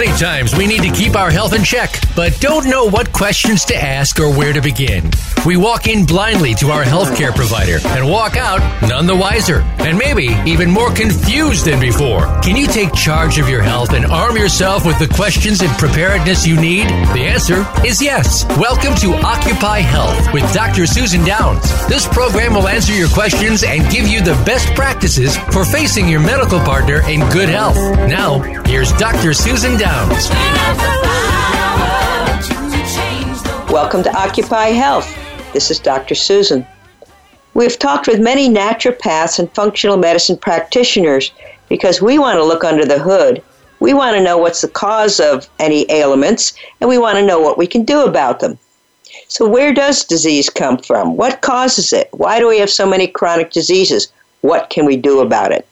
[0.00, 3.66] Many times we need to keep our health in check, but don't know what questions
[3.66, 5.10] to ask or where to begin.
[5.44, 9.98] We walk in blindly to our healthcare provider and walk out none the wiser, and
[9.98, 12.22] maybe even more confused than before.
[12.40, 16.46] Can you take charge of your health and arm yourself with the questions and preparedness
[16.46, 16.86] you need?
[17.12, 18.46] The answer is yes.
[18.56, 20.86] Welcome to Occupy Health with Dr.
[20.86, 21.62] Susan Downs.
[21.88, 26.20] This program will answer your questions and give you the best practices for facing your
[26.20, 27.76] medical partner in good health.
[28.08, 29.34] Now, here's Dr.
[29.34, 29.89] Susan Downs.
[33.70, 35.12] Welcome to Occupy Health.
[35.52, 36.14] This is Dr.
[36.14, 36.64] Susan.
[37.54, 41.32] We've talked with many naturopaths and functional medicine practitioners
[41.68, 43.42] because we want to look under the hood.
[43.80, 47.40] We want to know what's the cause of any ailments and we want to know
[47.40, 48.58] what we can do about them.
[49.26, 51.16] So, where does disease come from?
[51.16, 52.10] What causes it?
[52.12, 54.12] Why do we have so many chronic diseases?
[54.42, 55.66] What can we do about it?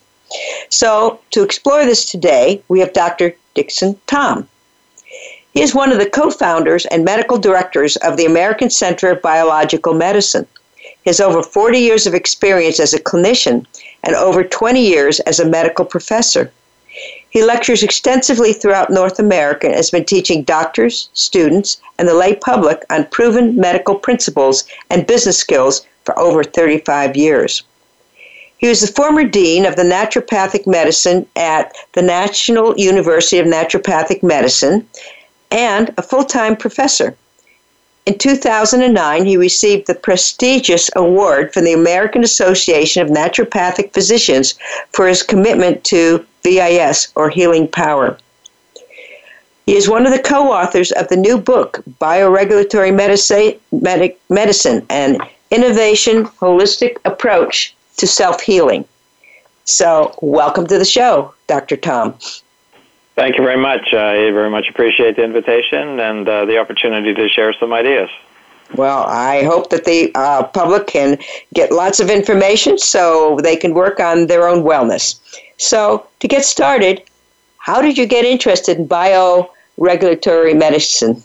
[0.71, 3.35] So, to explore this today, we have Dr.
[3.59, 4.49] Dickson Thom.
[5.53, 9.21] He is one of the co founders and medical directors of the American Center of
[9.21, 10.47] Biological Medicine.
[10.77, 13.67] He has over 40 years of experience as a clinician
[14.05, 16.53] and over 20 years as a medical professor.
[17.31, 22.37] He lectures extensively throughout North America and has been teaching doctors, students, and the lay
[22.37, 27.65] public on proven medical principles and business skills for over 35 years.
[28.59, 34.23] He was the former dean of the naturopathic medicine at the National University of Naturopathic
[34.23, 34.87] Medicine
[35.53, 37.17] and a full time professor.
[38.05, 44.59] In 2009, he received the prestigious award from the American Association of Naturopathic Physicians
[44.93, 48.19] for his commitment to VIS, or Healing Power.
[49.67, 52.93] He is one of the co authors of the new book, Bioregulatory
[54.31, 55.19] Medicine, An
[55.51, 58.85] Innovation Holistic Approach to self healing.
[59.65, 61.77] So, welcome to the show, Dr.
[61.77, 62.15] Thom.
[63.15, 63.93] Thank you very much.
[63.93, 68.09] I very much appreciate the invitation and uh, the opportunity to share some ideas.
[68.75, 71.19] Well, I hope that the uh, public can
[71.55, 75.19] get lots of information so they can work on their own wellness.
[75.57, 77.03] So, to get started,
[77.59, 81.23] how did you get interested in bioregulatory medicine?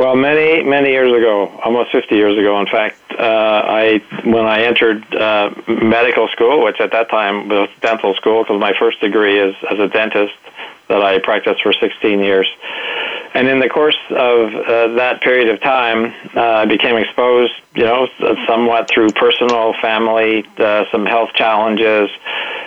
[0.00, 4.62] Well, many many years ago, almost 50 years ago, in fact, uh, I when I
[4.62, 9.38] entered uh, medical school, which at that time was dental school, because my first degree
[9.38, 10.32] is as a dentist
[10.88, 12.48] that I practiced for 16 years.
[13.32, 17.84] And in the course of uh, that period of time, uh, I became exposed, you
[17.84, 18.08] know,
[18.48, 22.10] somewhat through personal, family, uh, some health challenges,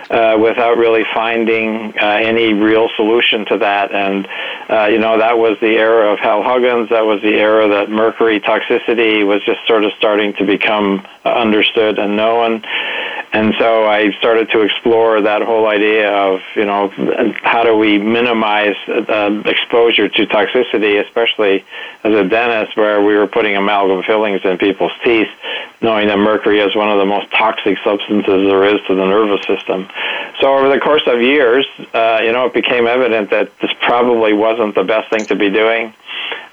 [0.09, 3.91] uh, without really finding uh, any real solution to that.
[3.91, 4.27] And,
[4.69, 6.89] uh, you know, that was the era of Hal Huggins.
[6.89, 11.99] That was the era that mercury toxicity was just sort of starting to become understood
[11.99, 12.63] and known.
[13.33, 16.89] And so I started to explore that whole idea of, you know,
[17.41, 21.65] how do we minimize exposure to toxicity, especially
[22.03, 25.29] as a dentist where we were putting amalgam fillings in people's teeth,
[25.81, 29.45] knowing that mercury is one of the most toxic substances there is to the nervous
[29.45, 29.87] system.
[30.39, 34.33] So over the course of years, uh, you know, it became evident that this probably
[34.33, 35.93] wasn't the best thing to be doing.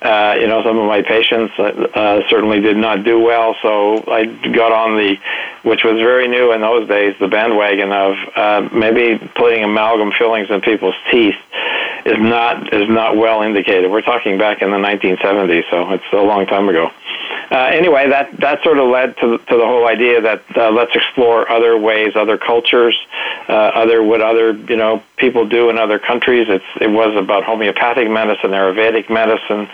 [0.03, 4.03] Uh, you know, some of my patients uh, uh, certainly did not do well, so
[4.11, 5.19] I got on the,
[5.63, 10.49] which was very new in those days, the bandwagon of uh, maybe putting amalgam fillings
[10.51, 11.37] in people's teeth
[12.07, 13.91] is not is not well indicated.
[13.91, 16.91] We're talking back in the 1970s, so it's a long time ago.
[17.51, 20.95] Uh, anyway, that that sort of led to to the whole idea that uh, let's
[20.95, 22.97] explore other ways, other cultures,
[23.49, 26.47] uh, other what other you know people do in other countries.
[26.49, 29.69] It's it was about homeopathic medicine, Ayurvedic medicine,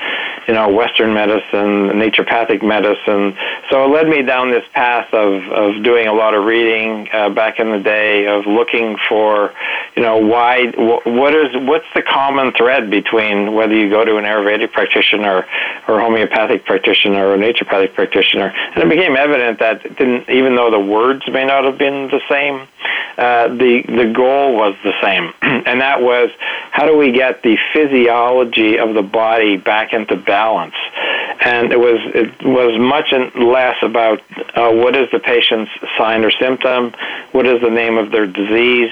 [0.48, 3.36] you know, Western medicine, naturopathic medicine.
[3.68, 7.28] So it led me down this path of of doing a lot of reading uh,
[7.30, 9.52] back in the day, of looking for,
[9.94, 10.66] you know, why
[11.04, 15.46] what is what's the common thread between whether you go to an Ayurvedic practitioner
[15.88, 17.36] or homeopathic practitioner or
[17.66, 19.84] naturopathic practitioner, and it became evident that
[20.30, 22.66] even though the words may not have been the same,
[23.18, 26.30] uh, the the goal was the same, and that was
[26.70, 30.74] how do we get the physiology of the body back into balance?
[31.40, 34.20] And it was it was much less about
[34.54, 36.92] uh, what is the patient's sign or symptom,
[37.32, 38.90] what is the name of their disease,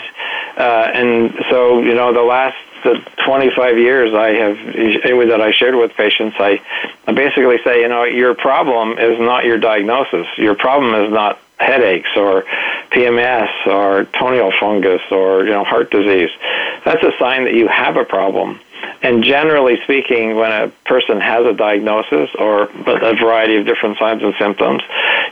[0.57, 5.75] uh, and so you know the last the 25 years I have that I shared
[5.75, 6.61] with patients, I,
[7.07, 10.27] I basically say, you know, your problem is not your diagnosis.
[10.37, 12.45] Your problem is not headaches or
[12.91, 16.31] PMS or toenail fungus or you know heart disease.
[16.85, 18.61] That's a sign that you have a problem.
[19.03, 24.23] And generally speaking, when a person has a diagnosis or a variety of different signs
[24.23, 24.83] and symptoms,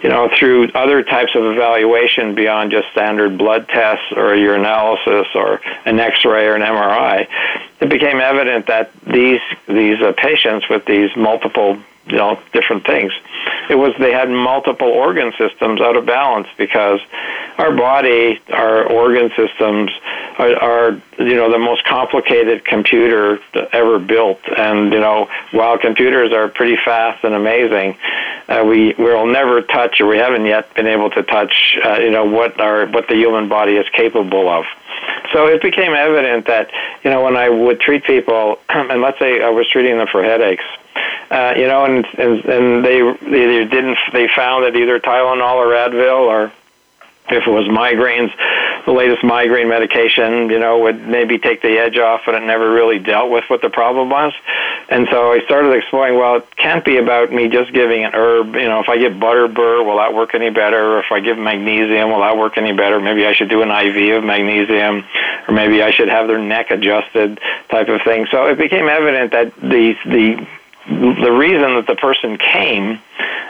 [0.02, 5.60] you know, through other types of evaluation beyond just standard blood tests or urinalysis or
[5.84, 7.26] an X-ray or an MRI,
[7.80, 13.12] it became evident that these these uh, patients with these multiple you know different things.
[13.70, 17.00] It was they had multiple organ systems out of balance because
[17.58, 19.90] our body, our organ systems
[20.38, 23.38] are, are you know the most complicated computer
[23.72, 24.40] ever built.
[24.56, 27.96] And you know while computers are pretty fast and amazing,
[28.48, 32.10] uh, we will never touch or we haven't yet been able to touch uh, you
[32.10, 34.64] know what our what the human body is capable of.
[35.32, 36.70] So it became evident that,
[37.02, 40.22] you know, when I would treat people, and let's say I was treating them for
[40.22, 40.64] headaches,
[41.30, 45.68] uh, you know, and, and and they they didn't they found that either Tylenol or
[45.68, 46.52] Advil or
[47.30, 48.32] if it was migraines,
[48.84, 52.70] the latest migraine medication, you know, would maybe take the edge off, but it never
[52.72, 54.32] really dealt with what the problem was.
[54.88, 58.54] And so I started exploring, well, it can't be about me just giving an herb.
[58.54, 60.96] You know, if I give butterbur, will that work any better?
[60.96, 63.00] Or if I give magnesium, will that work any better?
[63.00, 65.04] Maybe I should do an IV of magnesium,
[65.48, 67.40] or maybe I should have their neck adjusted
[67.70, 68.26] type of thing.
[68.30, 70.46] So it became evident that the, the
[70.86, 73.00] the reason that the person came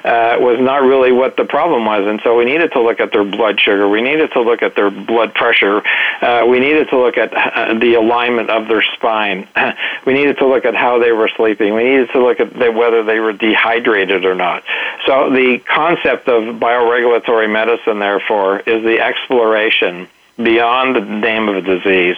[0.05, 2.07] uh, was not really what the problem was.
[2.07, 3.89] And so we needed to look at their blood sugar.
[3.89, 5.83] We needed to look at their blood pressure.
[6.21, 9.47] Uh, we needed to look at uh, the alignment of their spine.
[10.07, 11.75] we needed to look at how they were sleeping.
[11.75, 14.65] We needed to look at the, whether they were dehydrated or not.
[15.07, 21.61] So the concept of bioregulatory medicine, therefore, is the exploration beyond the name of a
[21.61, 22.17] disease,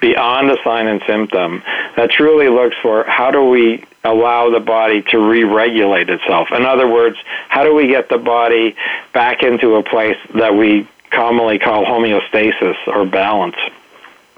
[0.00, 1.62] beyond a sign and symptom,
[1.96, 6.48] that truly looks for how do we allow the body to re-regulate itself.
[6.52, 7.16] In other words,
[7.48, 8.76] how do we get the body
[9.12, 13.56] back into a place that we commonly call homeostasis or balance?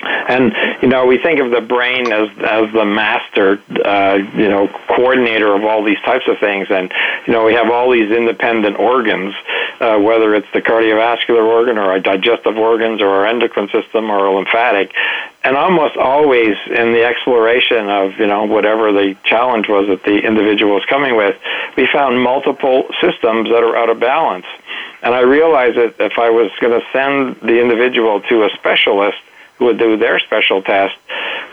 [0.03, 4.69] And you know, we think of the brain as as the master, uh, you know,
[4.89, 6.67] coordinator of all these types of things.
[6.71, 6.93] And
[7.27, 9.35] you know, we have all these independent organs,
[9.81, 14.27] uh, whether it's the cardiovascular organ or our digestive organs or our endocrine system or
[14.27, 14.93] our lymphatic.
[15.45, 20.19] And almost always in the exploration of you know whatever the challenge was that the
[20.19, 21.41] individual was coming with,
[21.77, 24.47] we found multiple systems that are out of balance.
[25.03, 29.19] And I realized that if I was going to send the individual to a specialist
[29.59, 30.97] would do their special test,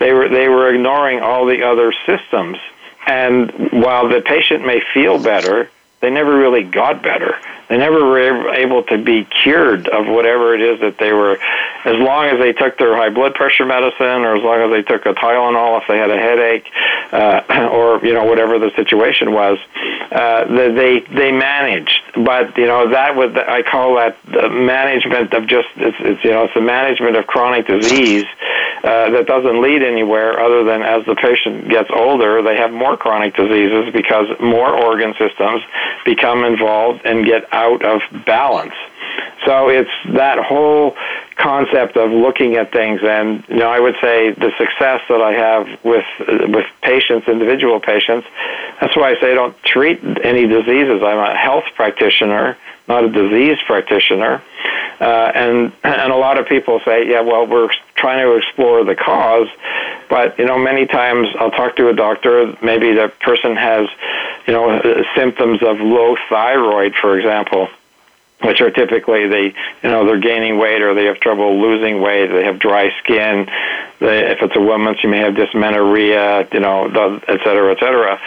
[0.00, 2.58] they were they were ignoring all the other systems.
[3.06, 5.70] And while the patient may feel better,
[6.04, 7.34] they never really got better.
[7.70, 11.38] They never were able to be cured of whatever it is that they were,
[11.86, 14.82] as long as they took their high blood pressure medicine, or as long as they
[14.82, 16.66] took a Tylenol if they had a headache,
[17.10, 19.56] uh, or you know whatever the situation was,
[20.12, 22.02] uh, they they managed.
[22.14, 26.32] But you know that would I call that the management of just it's, it's you
[26.32, 28.26] know it's the management of chronic disease
[28.82, 32.96] uh, that doesn't lead anywhere other than as the patient gets older, they have more
[32.96, 35.62] chronic diseases because more organ systems
[36.04, 38.74] become involved and get out of balance.
[39.44, 40.96] So it's that whole
[41.36, 45.32] concept of looking at things, and you know, I would say the success that I
[45.32, 48.26] have with with patients, individual patients.
[48.80, 51.02] That's why I say I don't treat any diseases.
[51.02, 52.56] I'm a health practitioner,
[52.88, 54.42] not a disease practitioner.
[55.00, 58.94] Uh, and and a lot of people say, yeah, well, we're trying to explore the
[58.94, 59.48] cause,
[60.08, 62.56] but you know, many times I'll talk to a doctor.
[62.62, 63.88] Maybe the person has,
[64.46, 67.68] you know, symptoms of low thyroid, for example
[68.44, 72.28] which are typically they you know they're gaining weight or they have trouble losing weight
[72.28, 73.46] they have dry skin
[74.00, 76.86] they, if it's a woman she may have dysmenorrhea you know
[77.28, 78.20] et cetera et cetera.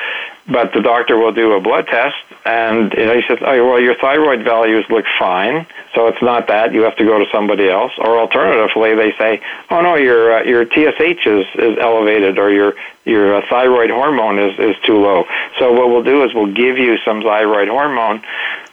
[0.49, 3.81] But the doctor will do a blood test and you know he says oh well
[3.81, 5.65] your thyroid values look fine
[5.97, 6.73] so it's not that.
[6.73, 7.91] You have to go to somebody else.
[7.97, 12.75] Or alternatively they say oh no your uh, your TSH is is elevated or your
[13.03, 15.25] your uh, thyroid hormone is is too low.
[15.59, 18.21] So what we'll do is we'll give you some thyroid hormone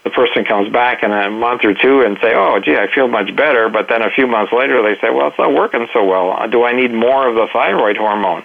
[0.04, 3.08] the person comes back in a month or two and say, "Oh, gee, I feel
[3.08, 6.04] much better," but then a few months later they say, "Well, it's not working so
[6.04, 6.46] well.
[6.48, 8.44] Do I need more of the thyroid hormone?"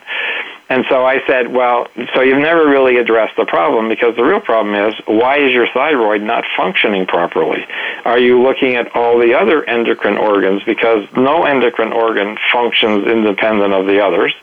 [0.69, 4.39] And so I said, well, so you've never really addressed the problem because the real
[4.39, 7.65] problem is why is your thyroid not functioning properly?
[8.05, 13.73] Are you looking at all the other endocrine organs because no endocrine organ functions independent
[13.73, 14.35] of the others?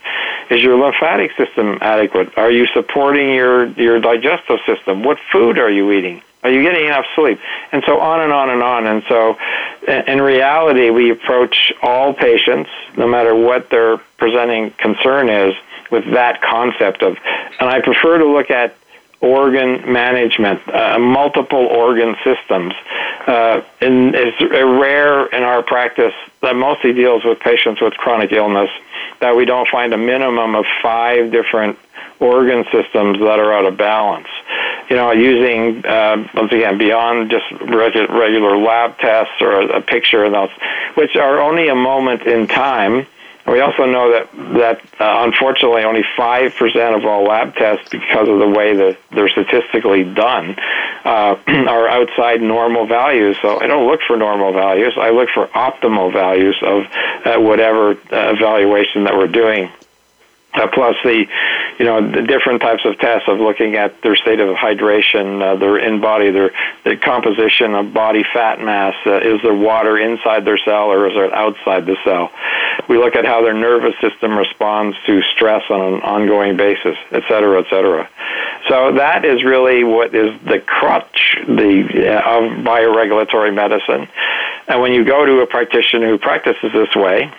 [0.50, 2.36] Is your lymphatic system adequate?
[2.36, 5.04] Are you supporting your, your digestive system?
[5.04, 6.22] What food are you eating?
[6.42, 7.40] Are you getting enough sleep?
[7.70, 8.86] And so on and on and on.
[8.86, 9.38] And so
[9.86, 15.54] in reality, we approach all patients, no matter what their presenting concern is,
[15.90, 17.16] with that concept of,
[17.60, 18.76] and I prefer to look at
[19.20, 22.74] organ management, uh, multiple organ systems.
[23.26, 26.12] Uh, and it's rare in our practice
[26.42, 28.70] that mostly deals with patients with chronic illness
[29.20, 31.78] that we don't find a minimum of five different
[32.20, 34.28] organ systems that are out of balance.
[34.88, 40.24] You know, using uh, once again beyond just regu- regular lab tests or a, picture
[40.24, 40.50] and those,
[40.94, 43.06] which are only a moment in time
[43.46, 48.28] we also know that that uh, unfortunately only five percent of all lab tests, because
[48.28, 50.56] of the way that they're statistically done,
[51.04, 53.36] uh, are outside normal values.
[53.40, 54.94] So I don't look for normal values.
[54.96, 56.84] I look for optimal values of
[57.24, 59.70] uh, whatever uh, evaluation that we're doing.
[60.56, 61.26] Uh, plus the,
[61.78, 65.56] you know, the different types of tests of looking at their state of hydration, uh,
[65.56, 66.50] their InBody, their
[66.84, 68.94] the composition of body fat mass.
[69.04, 72.32] Uh, is there water inside their cell or is it outside the cell?
[72.88, 77.24] We look at how their nervous system responds to stress on an ongoing basis, et
[77.28, 78.08] cetera, et cetera.
[78.68, 84.08] So that is really what is the crutch the uh, of bioregulatory medicine.
[84.68, 87.30] And when you go to a practitioner who practices this way,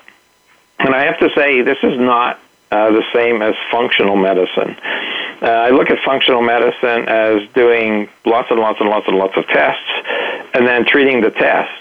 [0.79, 2.39] and I have to say, this is not
[2.71, 4.75] uh, the same as functional medicine.
[5.41, 9.37] Uh, I look at functional medicine as doing lots and lots and lots and lots
[9.37, 9.89] of tests
[10.53, 11.73] and then treating the tests.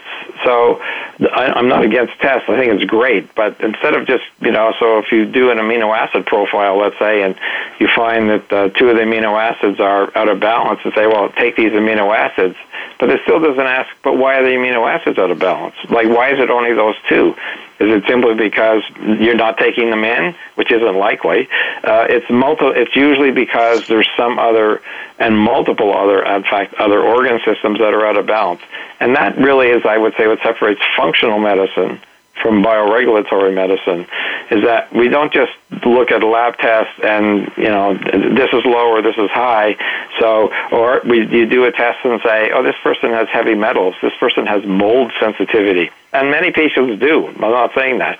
[0.44, 0.82] So
[1.20, 2.48] I, I'm not against tests.
[2.48, 3.34] I think it's great.
[3.34, 6.98] But instead of just, you know, so if you do an amino acid profile, let's
[6.98, 7.34] say, and
[7.78, 11.06] you find that uh, two of the amino acids are out of balance and say,
[11.06, 12.56] well, take these amino acids,
[12.98, 15.74] but it still doesn't ask, but why are the amino acids out of balance?
[15.90, 17.34] Like, why is it only those two?
[17.78, 21.46] Is it simply because you're not taking them in, which isn't likely?
[21.84, 24.80] Uh, it's multi- It's usually because there's some other
[25.18, 28.62] and multiple other, in fact, other organ systems that are out of balance,
[28.98, 32.00] and that really is, I would say, what separates functional medicine
[32.42, 34.06] from bioregulatory medicine
[34.50, 35.52] is that we don't just
[35.86, 39.76] look at a lab test and you know this is low or this is high.
[40.20, 43.94] So or we you do a test and say oh this person has heavy metals.
[44.02, 45.90] This person has mold sensitivity.
[46.12, 47.26] And many patients do.
[47.28, 48.18] I'm not saying that.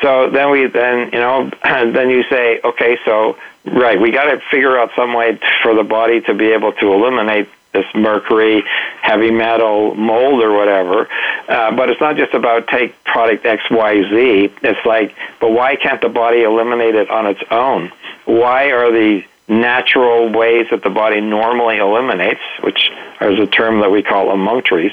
[0.00, 4.40] So then we then you know then you say okay so right we got to
[4.50, 8.64] figure out some way for the body to be able to eliminate this mercury,
[9.02, 11.08] heavy metal, mold, or whatever.
[11.48, 14.52] Uh, but it's not just about take product X, Y, Z.
[14.62, 17.92] It's like, but why can't the body eliminate it on its own?
[18.24, 22.90] Why are the natural ways that the body normally eliminates, which
[23.20, 24.92] is a term that we call emunctories,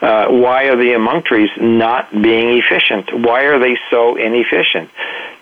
[0.00, 3.12] uh, why are the emunctories not being efficient?
[3.12, 4.90] Why are they so inefficient?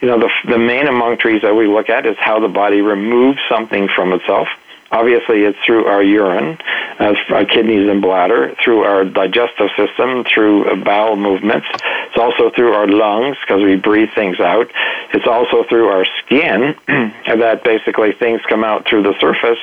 [0.01, 3.39] You know, the, the main emunctories that we look at is how the body removes
[3.49, 4.49] something from itself
[4.93, 6.59] Obviously, it's through our urine,
[6.99, 11.67] our kidneys and bladder, through our digestive system, through bowel movements.
[11.73, 14.71] It's also through our lungs because we breathe things out.
[15.15, 16.75] It's also through our skin
[17.27, 19.59] that basically things come out through the surface.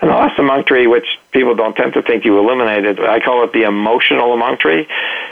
[0.00, 2.98] And the last emunctory, which people don't tend to think you eliminate it.
[3.00, 4.86] I call it the emotional emunctory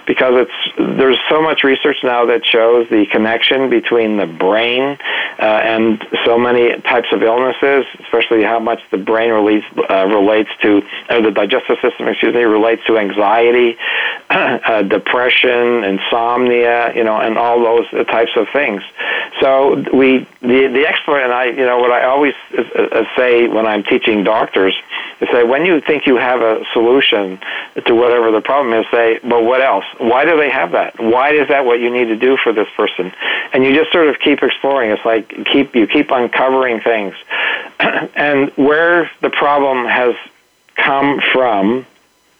[0.06, 4.98] because it's there's so much research now that shows the connection between the brain
[5.38, 10.50] uh, and so many types of illnesses, especially how much the brain relates uh, relates
[10.62, 13.76] to or the digestive system, excuse me, relates to anxiety,
[14.30, 18.82] uh, depression, insomnia, you know, and all those types of things.
[19.40, 23.48] So we the the expert and I, you know, what I always uh, uh, say
[23.48, 24.74] when I'm teaching doctors
[25.20, 27.40] is say when you think you have a solution
[27.86, 29.84] to whatever the problem is, say, but what else?
[29.98, 31.00] Why do they have that?
[31.00, 33.12] Why is that what you need to do for this person?
[33.52, 34.92] And you just sort of keep exploring.
[34.92, 37.14] It's like keep you keep uncovering things,
[37.80, 40.14] and where the problem has
[40.76, 41.86] come from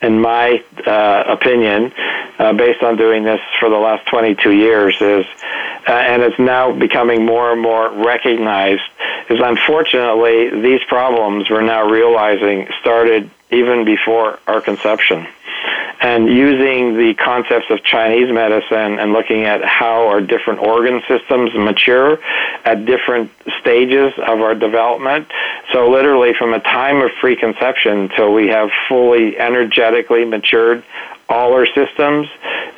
[0.01, 1.93] in my uh, opinion,
[2.39, 5.27] uh, based on doing this for the last 22 years, is,
[5.89, 8.83] uh, and it's now becoming more and more recognized,
[9.29, 15.27] is unfortunately these problems we're now realizing started even before our conception.
[16.01, 21.51] And using the concepts of Chinese medicine and looking at how our different organ systems
[21.55, 22.21] mature
[22.65, 25.27] at different stages of our development.
[25.73, 30.85] So, literally, from a time of preconception till we have fully energetically matured
[31.29, 32.29] all our systems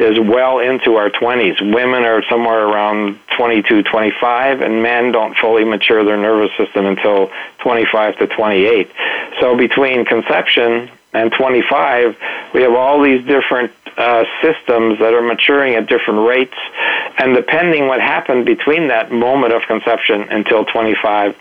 [0.00, 1.61] is well into our 20s.
[1.75, 7.30] Women are somewhere around 22, 25, and men don't fully mature their nervous system until
[7.59, 8.90] 25 to 28.
[9.40, 12.17] So between conception and 25,
[12.55, 16.57] we have all these different uh, systems that are maturing at different rates,
[17.19, 21.37] and depending what happened between that moment of conception until 25,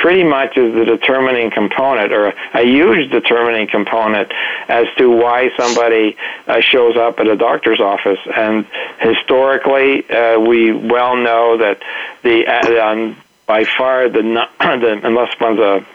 [0.00, 4.32] pretty much is the determining component or a huge determining component
[4.68, 8.18] as to why somebody uh, shows up at a doctor's office.
[8.34, 8.66] And
[8.98, 11.82] historically, uh, we well know that
[12.22, 12.46] the
[12.82, 14.22] um, by far the,
[14.60, 15.86] the unless one's a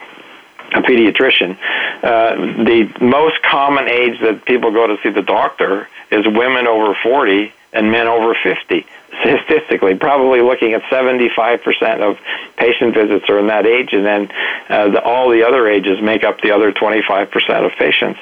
[0.76, 1.58] a pediatrician,
[2.04, 6.96] uh, the most common age that people go to see the doctor is women over
[7.04, 8.86] 40 and men over 50.
[9.22, 12.18] statistically, probably looking at 75% of
[12.58, 14.32] patient visits are in that age, and then
[14.70, 18.20] uh, the, all the other ages make up the other 25% of patients.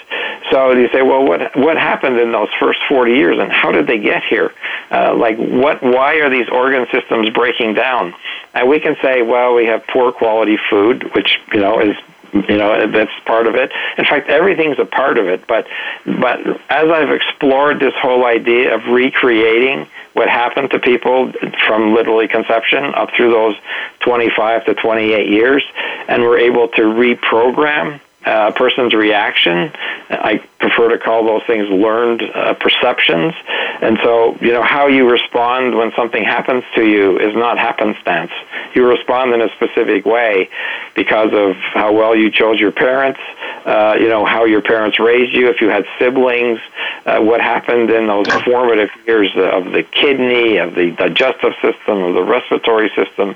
[0.52, 3.88] So you say, well, what what happened in those first 40 years, and how did
[3.88, 4.54] they get here?
[4.92, 5.82] Uh, like, what?
[5.82, 8.14] Why are these organ systems breaking down?
[8.54, 11.96] And we can say, well, we have poor quality food, which you know is
[12.34, 15.68] you know that's part of it in fact everything's a part of it but
[16.06, 21.32] but as i've explored this whole idea of recreating what happened to people
[21.66, 23.56] from literally conception up through those
[24.02, 25.64] 25 to 28 years
[26.08, 29.72] and we're able to reprogram uh, a person's reaction.
[30.10, 33.34] Uh, I prefer to call those things learned uh, perceptions.
[33.82, 38.32] And so, you know, how you respond when something happens to you is not happenstance.
[38.74, 40.50] You respond in a specific way
[40.96, 43.20] because of how well you chose your parents,
[43.66, 46.60] uh, you know, how your parents raised you, if you had siblings,
[47.06, 52.14] uh, what happened in those formative years of the kidney, of the digestive system, of
[52.14, 53.36] the respiratory system,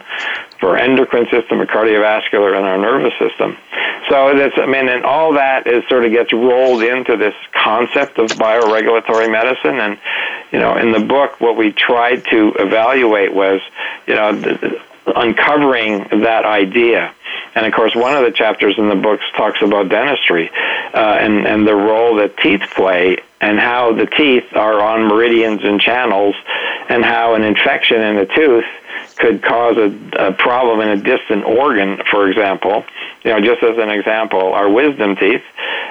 [0.60, 3.58] for endocrine system, or cardiovascular, and our nervous system.
[4.10, 8.18] So that's, I mean, and all that is sort of gets rolled into this concept
[8.18, 9.80] of bioregulatory medicine.
[9.80, 10.00] And,
[10.52, 13.62] you know, in the book, what we tried to evaluate was,
[14.08, 14.82] you know, the,
[15.16, 17.14] uncovering that idea.
[17.56, 20.52] And of course, one of the chapters in the books talks about dentistry
[20.94, 25.62] uh, and, and the role that teeth play and how the teeth are on meridians
[25.64, 26.36] and channels
[26.90, 28.66] and how an infection in the tooth
[29.18, 32.86] could cause a, a problem in a distant organ, for example.
[33.24, 35.44] You know, just as an example, our wisdom teeth,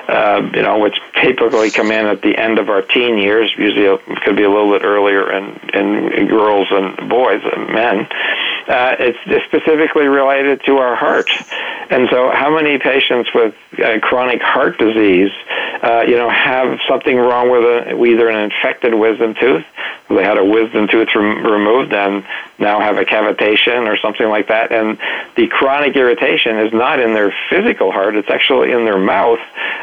[0.09, 3.99] uh, you know, which typically come in at the end of our teen years, usually
[4.25, 8.09] could be a little bit earlier in, in girls and boys and men,
[8.69, 11.29] uh, it's, specifically related to our heart.
[11.89, 15.31] And so, how many patients with uh, chronic heart disease,
[15.83, 19.65] uh, you know, have something wrong with a, either an infected wisdom tooth,
[20.09, 22.25] they had a wisdom tooth rem- removed and
[22.59, 24.99] now have a cavitation or something like that, and
[25.37, 29.41] the chronic irritation is not in their physical heart; it's actually in their mouth,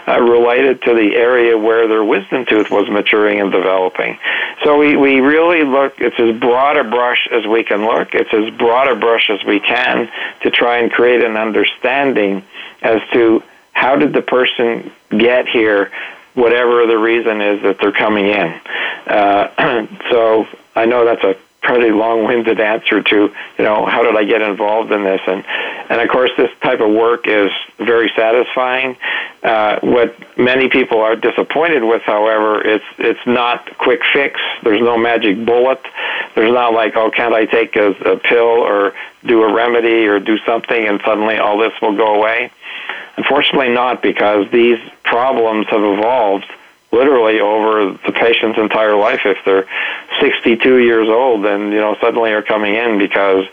[0.08, 4.18] uh, related to the area where their wisdom tooth was maturing and developing.
[4.64, 5.96] So we we really look.
[6.00, 8.10] It's as broad a brush as we can look.
[8.14, 10.10] It's as broad broad brush as we can
[10.42, 12.44] to try and create an understanding
[12.82, 15.92] as to how did the person get here,
[16.34, 18.60] whatever the reason is that they're coming in.
[19.06, 23.16] Uh, so I know that's a pretty long-winded answer to,
[23.58, 25.22] you know, how did I get involved in this?
[25.28, 25.46] And
[25.90, 28.98] and of course, this type of work is very satisfying.
[29.44, 34.40] Uh, what many people are disappointed with, however, it's it's not quick fix.
[34.64, 35.82] There's no magic bullet.
[36.36, 38.94] There's not like, oh, can't I take a, a pill or
[39.26, 42.52] do a remedy or do something and suddenly all this will go away?
[43.18, 46.46] Unfortunately, not because these problems have evolved
[46.92, 49.22] literally over the patient's entire life.
[49.26, 49.68] If they're
[50.22, 53.46] 62 years old and you know suddenly are coming in because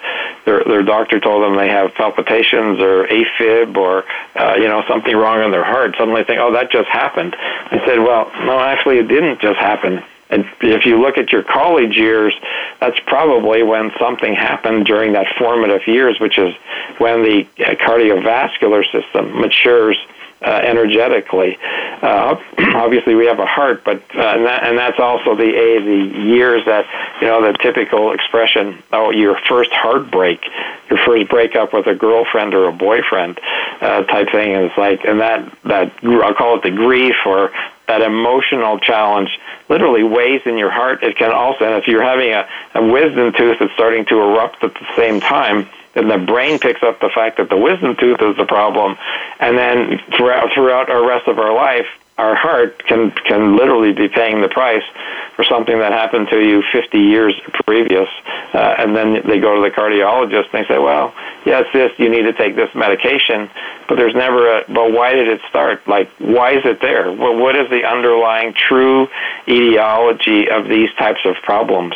[0.45, 4.05] their their doctor told them they have palpitations or AFib or
[4.37, 7.35] uh, you know something wrong in their heart, suddenly think, oh, that just happened.
[7.39, 10.03] I said, well, no, actually, it didn't just happen.
[10.31, 12.35] And if you look at your college years,
[12.79, 16.55] that's probably when something happened during that formative years, which is
[16.99, 19.99] when the cardiovascular system matures
[20.43, 21.59] uh, energetically.
[22.03, 22.37] Uh,
[22.75, 26.19] obviously, we have a heart, but uh, and, that, and that's also the a the
[26.21, 26.87] years that
[27.21, 28.83] you know the typical expression.
[28.93, 30.41] Oh, your first heartbreak,
[30.89, 33.39] your first breakup with a girlfriend or a boyfriend,
[33.81, 37.53] uh, type thing is like, and that that I'll call it the grief or
[37.91, 39.31] that emotional challenge
[39.69, 41.03] literally weighs in your heart.
[41.03, 44.63] It can also, and if you're having a, a wisdom tooth that's starting to erupt
[44.63, 48.23] at the same time, then the brain picks up the fact that the wisdom tooth
[48.23, 48.97] is the problem,
[49.41, 51.87] and then throughout throughout our rest of our life,
[52.21, 54.85] our heart can can literally be paying the price
[55.37, 57.35] for something that happened to you 50 years
[57.67, 58.09] previous,
[58.53, 61.15] uh, and then they go to the cardiologist and they say, well,
[61.47, 63.49] yes, this you need to take this medication,
[63.89, 64.65] but there's never a.
[64.69, 65.87] But why did it start?
[65.89, 67.11] Like, why is it there?
[67.11, 69.09] Well, what is the underlying true
[69.49, 71.95] etiology of these types of problems?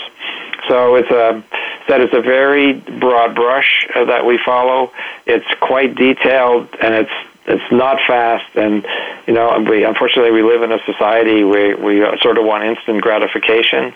[0.68, 1.44] So it's a
[1.88, 4.90] that it's a very broad brush uh, that we follow.
[5.26, 7.12] It's quite detailed and it's
[7.46, 8.54] it's not fast.
[8.56, 8.86] And
[9.26, 13.02] you know we unfortunately we live in a society where we sort of want instant
[13.02, 13.92] gratification.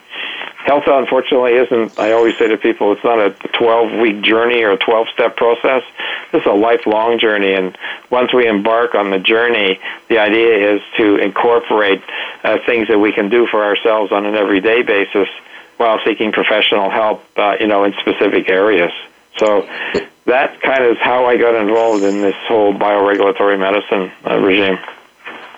[0.57, 4.73] Health unfortunately isn't i always say to people it's not a 12 week journey or
[4.73, 5.83] a 12 step process.
[6.33, 7.55] This is a lifelong journey.
[7.55, 7.77] And
[8.11, 12.03] once we embark on the journey the idea is to incorporate
[12.45, 15.29] uh, things that we can do for ourselves on an everyday basis
[15.79, 18.91] while seeking professional help, uh, you know, in specific areas.
[19.39, 19.69] So
[20.29, 24.79] that kind of is how I got involved in this whole bioregulatory medicine uh, regime.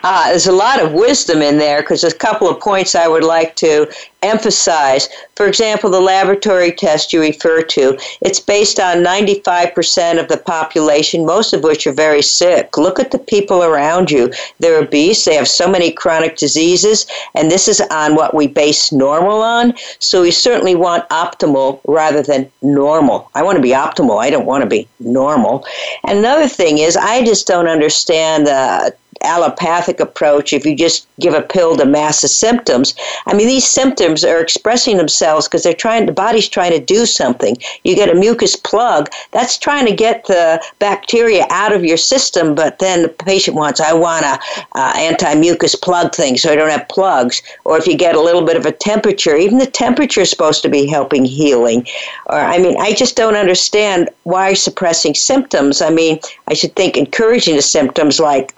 [0.03, 3.09] Uh, there's a lot of wisdom in there because there's a couple of points I
[3.09, 3.91] would like to
[4.23, 5.09] emphasize.
[5.35, 11.25] For example, the laboratory test you refer to, it's based on 95% of the population,
[11.25, 12.77] most of which are very sick.
[12.77, 14.31] Look at the people around you.
[14.59, 18.93] They're obese, they have so many chronic diseases, and this is on what we base
[18.93, 19.75] normal on.
[19.99, 23.31] So we certainly want optimal rather than normal.
[23.35, 25.65] I want to be optimal, I don't want to be normal.
[26.05, 31.35] And another thing is, I just don't understand the allopathic approach if you just give
[31.35, 32.95] a pill to mask the symptoms.
[33.27, 37.07] I mean, these symptoms are expressing themselves because they're trying, the body's trying to do
[37.07, 37.57] something.
[37.85, 42.55] You get a mucus plug, that's trying to get the bacteria out of your system,
[42.55, 44.39] but then the patient wants, I want a
[44.75, 47.43] uh, anti-mucus plug thing so I don't have plugs.
[47.65, 50.63] Or if you get a little bit of a temperature, even the temperature is supposed
[50.63, 51.87] to be helping healing.
[52.27, 55.83] Or, I mean, I just don't understand why suppressing symptoms.
[55.83, 58.53] I mean, I should think encouraging the symptoms like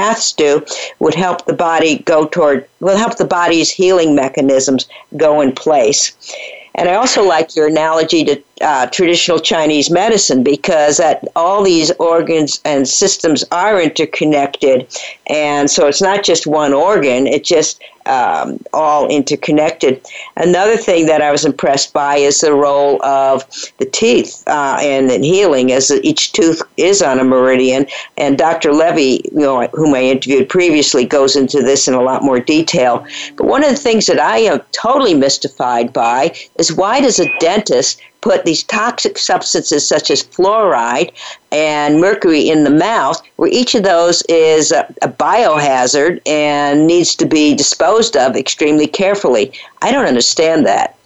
[0.00, 0.64] homeopaths do
[0.98, 6.12] would help the body go toward, will help the body's healing mechanisms go in place.
[6.74, 11.90] And I also like your analogy to uh, traditional Chinese medicine because that all these
[11.92, 14.86] organs and systems are interconnected,
[15.26, 20.04] and so it's not just one organ; it just um, all interconnected.
[20.36, 23.44] Another thing that I was impressed by is the role of
[23.78, 27.86] the teeth uh, and in healing, as each tooth is on a meridian.
[28.16, 28.72] And Dr.
[28.72, 33.06] Levy, you know, whom I interviewed previously, goes into this in a lot more detail.
[33.36, 37.38] But one of the things that I am totally mystified by is why does a
[37.38, 41.12] dentist put these toxic substances such as fluoride
[41.52, 47.14] and mercury in the mouth, where each of those is a, a, biohazard and needs
[47.16, 49.52] to be disposed of extremely carefully.
[49.82, 50.96] I don't understand that.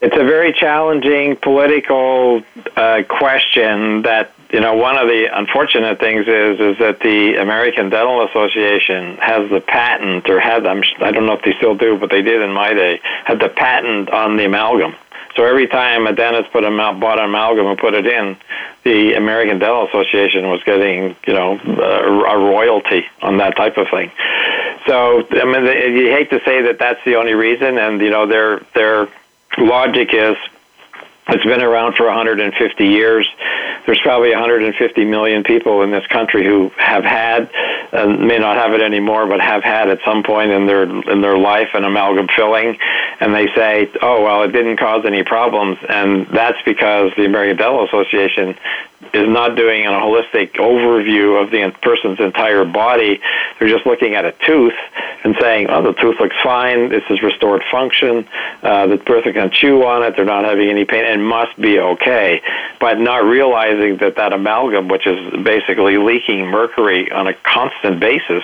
[0.00, 2.42] It's a very challenging political
[2.76, 7.88] uh, question that you know one of the unfortunate things is is that the American
[7.88, 11.96] Dental Association has the patent or had I'm, I don't know if they still do
[11.98, 14.94] but they did in my day had the patent on the amalgam
[15.36, 18.36] so every time a dentist put a bought an amalgam and put it in,
[18.84, 23.88] the American Dental Association was getting, you know, a, a royalty on that type of
[23.90, 24.10] thing.
[24.86, 25.64] So I mean,
[25.96, 29.08] you hate to say that that's the only reason, and you know, their their
[29.58, 30.36] logic is
[31.28, 33.28] it's been around for 150 years.
[33.86, 37.50] There's probably 150 million people in this country who have had,
[37.92, 41.20] and may not have it anymore, but have had at some point in their in
[41.22, 42.78] their life an amalgam filling,
[43.20, 47.56] and they say, "Oh well, it didn't cause any problems," and that's because the American
[47.56, 48.56] Dental Association
[49.12, 53.20] is not doing a holistic overview of the person's entire body.
[53.58, 54.74] They're just looking at a tooth
[55.24, 56.88] and saying, "Oh, the tooth looks fine.
[56.88, 58.26] This is restored function.
[58.62, 60.16] Uh, the person can chew on it.
[60.16, 62.42] They're not having any pain, and must be okay."
[62.80, 68.42] But not realizing that that amalgam, which is basically leaking mercury on a constant basis,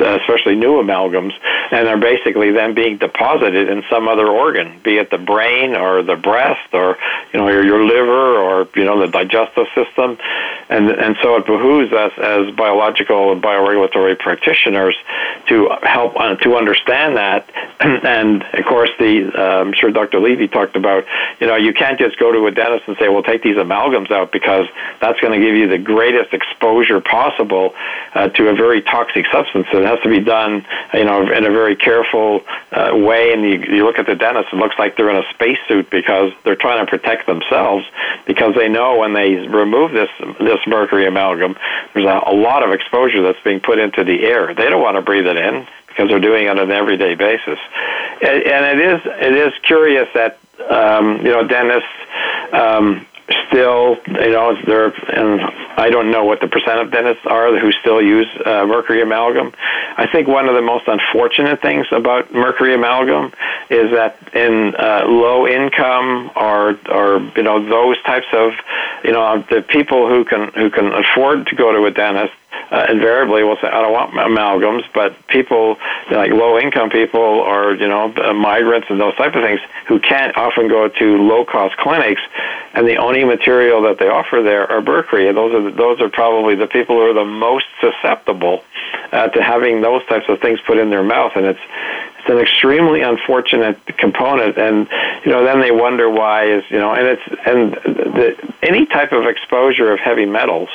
[0.00, 1.32] especially new amalgams,
[1.70, 6.02] and they're basically then being deposited in some other organ, be it the brain or
[6.02, 6.96] the breast or
[7.32, 10.18] you know your, your liver or you know the digestive system,
[10.68, 14.96] and and so it behooves us as biological and bioregulatory practitioners
[15.48, 17.48] to help uh, to understand that,
[17.80, 20.20] and of course the uh, I'm sure Dr.
[20.20, 21.04] Levy talked about
[21.40, 24.10] you know you can't just go to a dentist and say well take these amalgams
[24.10, 24.66] out because
[25.00, 27.74] that's going to give you the greatest exposure possible
[28.14, 29.66] uh, to a very toxic substance.
[29.72, 33.76] It has to be done you know in a very careful uh, way, and you,
[33.76, 36.84] you look at the dentist, it looks like they're in a spacesuit because they're trying
[36.84, 37.84] to protect themselves
[38.26, 41.56] because they know when they remove this this mercury amalgam,
[41.94, 44.54] there's a, a lot of exposure that's being put into the air.
[44.54, 47.58] They don't want to breathe it in because they're doing it on an everyday basis.
[48.22, 50.38] And, and it is it is curious that
[50.68, 51.88] um, you know dentists
[52.52, 53.06] um,
[53.48, 55.40] still, you know, there, and
[55.76, 59.52] I don't know what the percent of dentists are who still use uh, mercury amalgam.
[59.96, 63.32] I think one of the most unfortunate things about mercury amalgam
[63.70, 68.52] is that in uh, low income or, or you know, those types of,
[69.04, 72.32] you know, the people who can who can afford to go to a dentist
[72.70, 75.76] uh, invariably will say, I don't want amalgams, but people
[76.10, 79.98] like low income people or, you know, uh, migrants and those type of things who
[80.00, 82.20] can't often go to low cost clinics
[82.74, 85.28] and the only material that they offer there are mercury.
[85.28, 88.64] And those are, the, those are probably the people who are the most susceptible
[89.12, 91.32] uh, to having those types of things put in their mouth.
[91.36, 91.60] And it's,
[92.26, 94.88] it's an extremely unfortunate component and
[95.24, 99.12] you know then they wonder why is you know and it's and the, any type
[99.12, 100.68] of exposure of heavy metals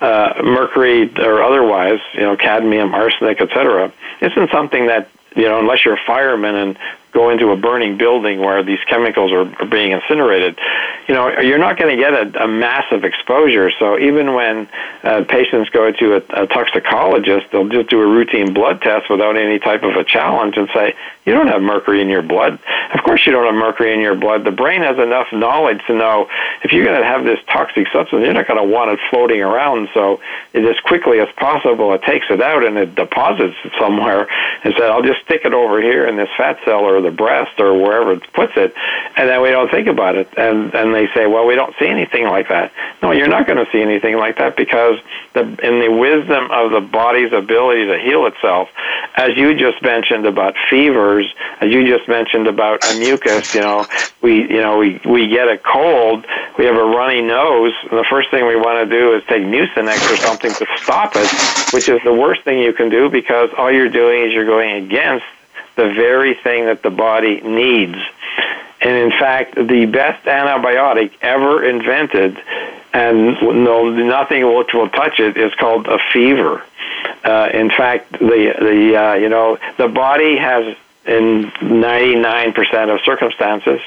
[0.00, 5.84] uh, mercury or otherwise you know cadmium arsenic etc isn't something that you know unless
[5.84, 6.78] you're a fireman and
[7.14, 10.58] go into a burning building where these chemicals are, are being incinerated,
[11.08, 13.70] you know, you're not going to get a, a massive exposure.
[13.78, 14.68] So even when
[15.02, 19.36] uh, patients go to a, a toxicologist, they'll just do a routine blood test without
[19.36, 22.58] any type of a challenge and say, you don't have mercury in your blood.
[22.92, 24.44] Of course, you don't have mercury in your blood.
[24.44, 26.28] The brain has enough knowledge to know
[26.62, 29.40] if you're going to have this toxic substance, you're not going to want it floating
[29.40, 29.88] around.
[29.94, 30.20] So,
[30.52, 34.28] it, as quickly as possible, it takes it out and it deposits it somewhere
[34.64, 37.60] and says, I'll just stick it over here in this fat cell or the breast
[37.60, 38.74] or wherever it puts it.
[39.16, 40.28] And then we don't think about it.
[40.36, 42.72] And, and they say, well, we don't see anything like that.
[43.02, 44.98] No, you're not going to see anything like that because
[45.34, 48.68] the, in the wisdom of the body's ability to heal itself,
[49.16, 53.86] as you just mentioned about fevers, as you just mentioned about a mucus, you know,
[54.22, 56.26] we, you know, we, we get a cold,
[56.58, 59.42] we have a runny nose, and the first thing we want to do is take
[59.42, 61.28] Mucinex or something to stop it,
[61.72, 64.84] which is the worst thing you can do because all you're doing is you're going
[64.84, 65.24] against
[65.76, 67.98] the very thing that the body needs.
[68.80, 72.38] And in fact, the best antibiotic ever invented,
[72.92, 76.62] and no, nothing which will touch it, is called a fever.
[77.24, 83.80] Uh, in fact, the the uh, you know the body has in 99% of circumstances,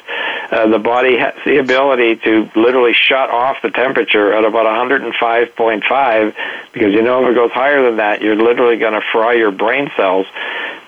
[0.52, 6.36] uh, the body has the ability to literally shut off the temperature at about 105.5
[6.74, 9.52] because you know if it goes higher than that, you're literally going to fry your
[9.52, 10.28] brain cells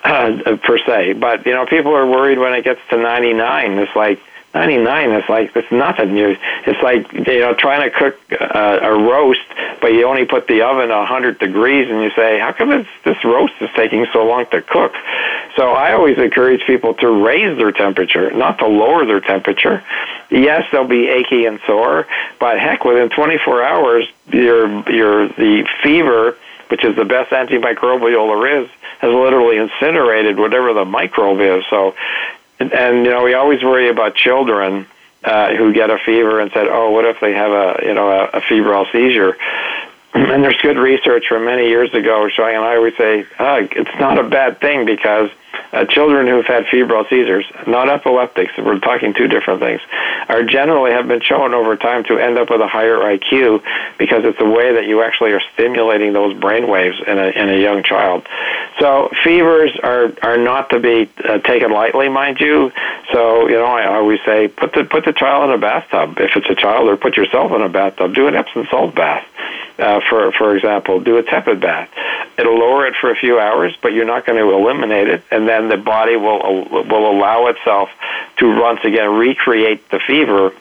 [0.04, 1.14] uh, per se.
[1.14, 3.80] But you know, people are worried when it gets to 99.
[3.80, 4.22] It's like
[4.54, 6.18] 99 is like it's nothing.
[6.18, 9.46] You, it's like you know trying to cook uh, a roast,
[9.80, 12.90] but you only put the oven a 100 degrees, and you say, how come it's,
[13.04, 14.94] this roast is taking so long to cook?
[15.56, 19.84] So I always encourage people to raise their temperature, not to lower their temperature.
[20.30, 22.08] Yes, they'll be achy and sore,
[22.40, 26.38] but heck, within 24 hours, your your the fever,
[26.70, 31.64] which is the best antimicrobial there is, has literally incinerated whatever the microbe is.
[31.70, 31.96] So
[32.60, 34.86] and, and you know, we always worry about children
[35.24, 38.10] uh, who get a fever and said, "Oh, what if they have a you know
[38.10, 39.38] a, a febrile seizure?"
[40.14, 44.00] And there's good research from many years ago showing, and I always say, oh, it's
[44.00, 45.30] not a bad thing because
[45.72, 49.82] uh, children who've had febrile seizures, not epileptics, we're talking two different things,
[50.28, 53.64] are generally have been shown over time to end up with a higher IQ
[53.98, 57.50] because it's the way that you actually are stimulating those brain waves in a, in
[57.50, 58.28] a young child.
[58.80, 62.72] So fevers are, are not to be uh, taken lightly, mind you.
[63.12, 66.20] So, you know, I always say put the, put the child in a bathtub.
[66.20, 68.16] If it's a child, or put yourself in a bathtub.
[68.16, 69.26] Do an Epsom salt bath.
[69.78, 71.90] Uh, for for example, do a tepid bath.
[72.38, 75.48] It'll lower it for a few hours, but you're not going to eliminate it, and
[75.48, 77.90] then the body will uh, will allow itself
[78.38, 80.52] to once again recreate the fever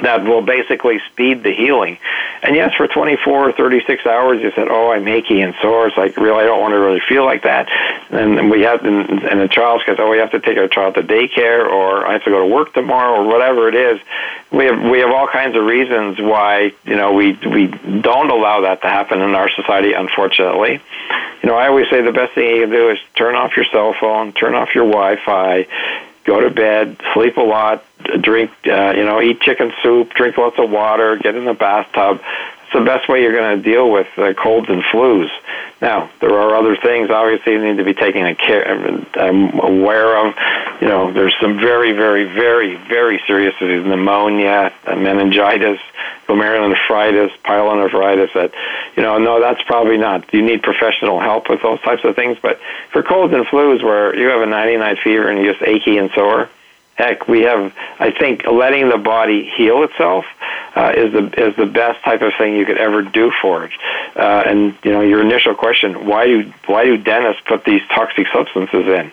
[0.00, 1.98] that will basically speed the healing.
[2.42, 5.96] And yes, for 24 or 36 hours, you said, "Oh, I'm achy and sore." It's
[5.96, 7.68] like, really, I don't want to really feel like that.
[8.10, 10.94] And we have, and, and the child says, "Oh, we have to take our child
[10.94, 14.00] to daycare, or I have to go to work tomorrow, or whatever it is."
[14.50, 18.62] We have we have all kinds of reasons why you know we we don't allow
[18.62, 19.92] that to happen in our society.
[19.92, 20.80] Unfortunately,
[21.42, 23.66] you know, I always say the best thing you can do is turn off your
[23.66, 25.66] cell phone, turn off your Wi-Fi
[26.24, 27.84] go to bed, sleep a lot,
[28.20, 32.20] drink, uh, you know, eat chicken soup, drink lots of water, get in the bathtub.
[32.64, 35.28] It's the best way you're going to deal with uh, colds and flus.
[35.82, 38.66] Now, there are other things obviously you need to be taking a care,
[39.14, 40.34] I'm aware of.
[40.80, 45.80] You know, there's some very, very, very, very serious diseases, pneumonia, meningitis,
[46.26, 48.52] glomerulonephritis, pyelonephritis that,
[48.96, 50.32] you know, no, that's probably not.
[50.32, 52.38] You need professional help with those types of things.
[52.40, 52.58] But
[52.92, 56.10] for colds and flus where you have a 99 fever and you're just achy and
[56.12, 56.48] sore,
[57.02, 57.72] heck, we have.
[57.98, 60.24] I think letting the body heal itself
[60.74, 63.72] uh, is the is the best type of thing you could ever do for it.
[64.16, 68.26] Uh, and you know, your initial question: why do why do dentists put these toxic
[68.32, 69.12] substances in?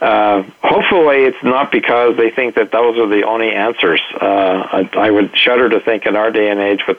[0.00, 4.00] Uh, hopefully, it's not because they think that those are the only answers.
[4.20, 6.98] Uh, I, I would shudder to think in our day and age, with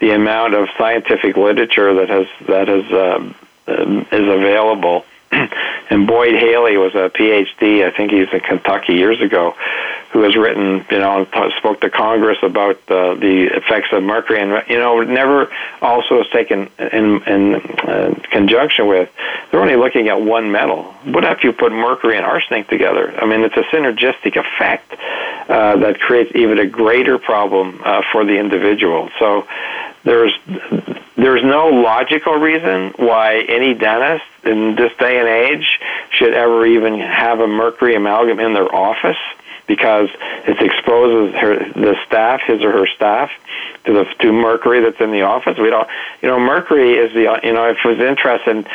[0.00, 3.34] the amount of scientific literature that has that has um,
[3.68, 5.04] um is available
[5.90, 7.84] and Boyd Haley was a PhD.
[7.86, 9.54] I think he's in Kentucky years ago,
[10.12, 11.26] who has written, you know,
[11.58, 16.26] spoke to Congress about uh, the effects of mercury, and you know, never also is
[16.32, 19.10] taken in in uh, conjunction with.
[19.50, 20.84] They're only looking at one metal.
[21.04, 23.14] What if you put mercury and arsenic together?
[23.20, 24.92] I mean, it's a synergistic effect
[25.48, 29.10] uh, that creates even a greater problem uh, for the individual.
[29.18, 29.46] So
[30.06, 30.32] there's
[31.16, 36.98] there's no logical reason why any dentist in this day and age should ever even
[37.00, 39.18] have a mercury amalgam in their office.
[39.66, 40.08] because
[40.46, 43.30] it exposes her the staff, his or her staff,
[43.84, 45.58] to the to mercury that's in the office.
[45.58, 45.88] We don't,
[46.22, 48.66] you know, mercury is the you know if it was interested,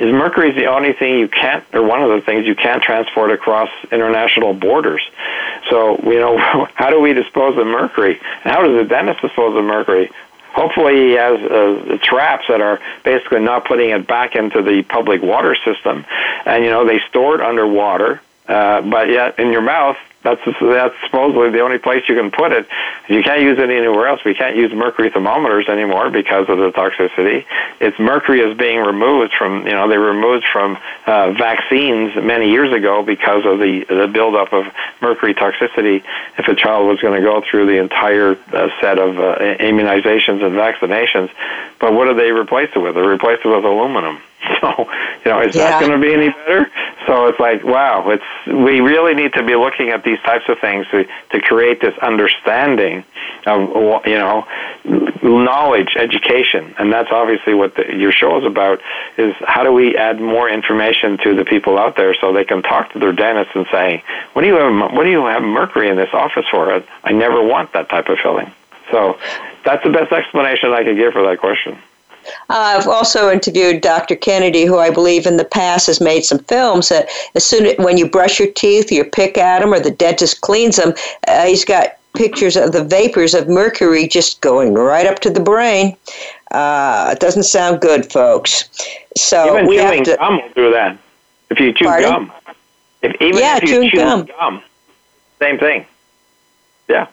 [0.00, 2.82] is mercury is the only thing you can't or one of the things you can't
[2.82, 5.02] transport across international borders.
[5.68, 6.38] So you know,
[6.74, 8.18] how do we dispose of mercury?
[8.42, 10.10] How does the dentist dispose of mercury?
[10.54, 15.20] Hopefully, he has uh, traps that are basically not putting it back into the public
[15.20, 16.06] water system,
[16.46, 18.20] and you know they store it underwater.
[18.46, 22.52] Uh, but yet, in your mouth, that's that's supposedly the only place you can put
[22.52, 22.66] it.
[23.08, 24.24] You can't use it anywhere else.
[24.24, 27.44] We can't use mercury thermometers anymore because of the toxicity.
[27.78, 32.72] It's mercury is being removed from you know they removed from uh, vaccines many years
[32.72, 34.66] ago because of the the buildup of
[35.02, 36.02] mercury toxicity.
[36.38, 40.42] If a child was going to go through the entire uh, set of uh, immunizations
[40.42, 41.30] and vaccinations,
[41.78, 42.94] but what do they replace it with?
[42.94, 44.20] They replace it with aluminum.
[44.60, 44.88] So,
[45.24, 45.70] you know, is yeah.
[45.70, 46.70] that going to be any better?
[47.06, 50.58] So it's like, wow, it's we really need to be looking at these types of
[50.58, 53.04] things to to create this understanding
[53.46, 54.46] of you know
[55.22, 58.80] knowledge, education, and that's obviously what the, your show is about.
[59.18, 62.62] Is how do we add more information to the people out there so they can
[62.62, 64.02] talk to their dentist and say,
[64.32, 64.92] what do you have?
[64.92, 66.82] What do you have mercury in this office for?
[67.02, 68.50] I never want that type of filling.
[68.90, 69.18] So
[69.64, 71.78] that's the best explanation I could give for that question.
[72.48, 74.16] Uh, I've also interviewed Dr.
[74.16, 77.76] Kennedy, who I believe in the past has made some films that as soon as
[77.78, 80.94] when you brush your teeth, you pick at them, or the dentist cleans them,
[81.28, 85.40] uh, he's got pictures of the vapors of mercury just going right up to the
[85.40, 85.96] brain.
[86.50, 88.68] Uh, it doesn't sound good, folks.
[89.16, 90.98] So even we chewing have to, gum will do that.
[91.50, 92.10] If you chew Pardon?
[92.10, 92.32] gum,
[93.02, 94.26] if even yeah, if you chew gum.
[94.26, 94.62] gum,
[95.38, 95.86] same thing.
[96.88, 97.08] Yeah.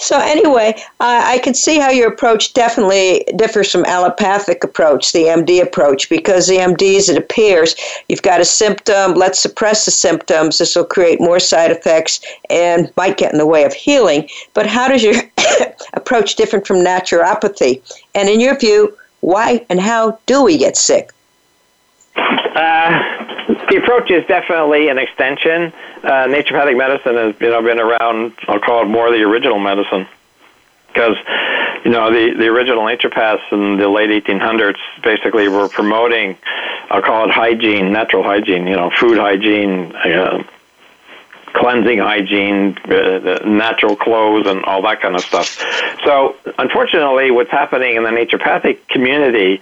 [0.00, 5.24] So anyway, uh, I can see how your approach definitely differs from allopathic approach, the
[5.24, 7.76] MD approach, because the MDs, it appears,
[8.08, 10.56] you've got a symptom, let's suppress the symptoms.
[10.56, 14.26] This will create more side effects and might get in the way of healing.
[14.54, 15.16] But how does your
[15.92, 17.82] approach different from naturopathy?
[18.14, 21.10] And in your view, why and how do we get sick?
[22.16, 22.99] Uh,
[23.54, 25.72] the approach is definitely an extension.
[26.02, 28.32] Uh, naturopathic medicine has you know been around.
[28.48, 30.06] I'll call it more the original medicine
[30.88, 31.16] because
[31.84, 36.36] you know the the original naturopaths in the late 1800s basically were promoting.
[36.90, 38.66] I'll call it hygiene, natural hygiene.
[38.66, 39.94] You know, food hygiene.
[39.94, 40.44] Uh,
[41.52, 45.60] cleansing hygiene, uh, natural clothes, and all that kind of stuff.
[46.04, 49.60] So, unfortunately, what's happening in the naturopathic community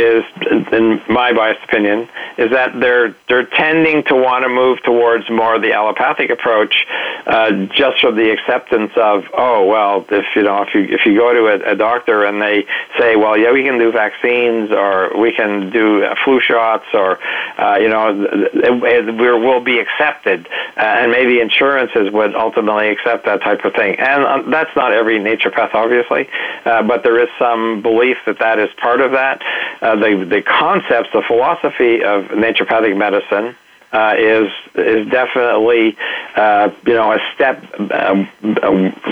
[0.00, 0.24] is,
[0.72, 2.08] in my biased opinion,
[2.38, 6.86] is that they're they're tending to want to move towards more the allopathic approach,
[7.26, 11.16] uh, just from the acceptance of oh well, if you know if you if you
[11.16, 12.66] go to a, a doctor and they
[12.98, 17.18] say well yeah we can do vaccines or we can do flu shots or
[17.58, 18.12] uh, you know
[18.52, 20.46] we will be accepted.
[20.76, 23.98] Uh, and maybe insurances would ultimately accept that type of thing.
[23.98, 26.28] And uh, that's not every naturopath obviously,
[26.64, 29.42] uh, but there is some belief that that is part of that
[29.90, 33.56] uh, the the concepts, the philosophy of naturopathic medicine.
[33.92, 35.96] Uh, is is definitely
[36.36, 38.24] uh, you know a step, uh,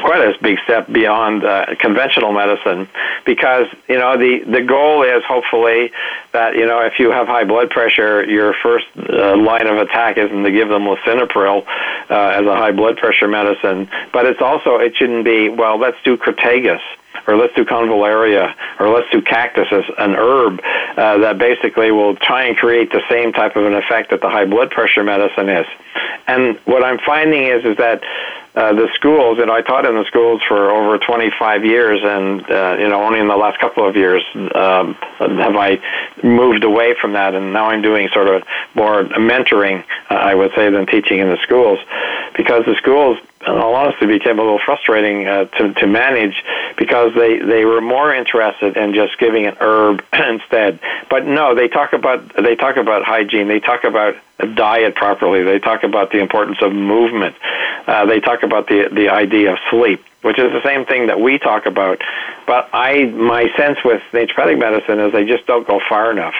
[0.01, 2.87] quite a big step beyond uh, conventional medicine,
[3.27, 5.91] because you know the the goal is hopefully
[6.31, 10.17] that you know if you have high blood pressure, your first uh, line of attack
[10.17, 11.67] isn't to give them lisinopril
[12.09, 16.01] uh, as a high blood pressure medicine, but it's also it shouldn't be well let's
[16.05, 16.83] do Crataegus
[17.27, 20.61] or let's do convallaria, or let's do cactus as an herb
[20.97, 24.31] uh, that basically will try and create the same type of an effect that the
[24.31, 25.67] high blood pressure medicine is.
[26.27, 28.03] And what I'm finding is is that
[28.55, 32.77] uh, the schools, know, I taught in the schools for over 25 years, and uh,
[32.79, 35.79] you know, only in the last couple of years um, have I
[36.25, 38.43] moved away from that, and now I'm doing sort of
[38.75, 41.79] more mentoring, uh, I would say, than teaching in the schools,
[42.37, 46.43] because the schools in all honesty, became a little frustrating uh, to, to manage
[46.79, 50.81] because they, they were more interested in just giving an herb instead.
[51.11, 53.49] But no, they talk about they talk about hygiene.
[53.49, 54.15] They talk about
[54.55, 55.43] diet properly.
[55.43, 57.37] They talk about the importance of movement.
[57.87, 61.21] Uh, they talk about the the idea of sleep which is the same thing that
[61.21, 62.01] we talk about.
[62.49, 66.33] But I, my sense with naturopathic medicine is they just don't go far enough.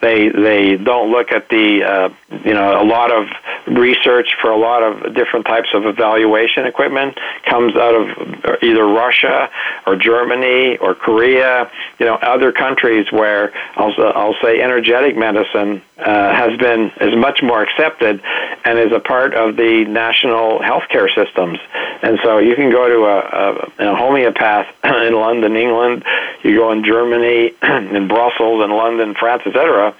[0.00, 2.08] They they don't look at the uh,
[2.44, 3.26] you know a lot of
[3.66, 9.50] research for a lot of different types of evaluation equipment comes out of either Russia
[9.84, 11.68] or Germany or Korea,
[11.98, 17.42] you know other countries where I'll I'll say energetic medicine uh, has been is much
[17.42, 18.22] more accepted
[18.64, 21.58] and is a part of the national healthcare systems.
[22.02, 26.04] And so you can go to a a, a homeopath in London, England.
[26.42, 29.94] You go in Germany, in Brussels, in London, France, etc.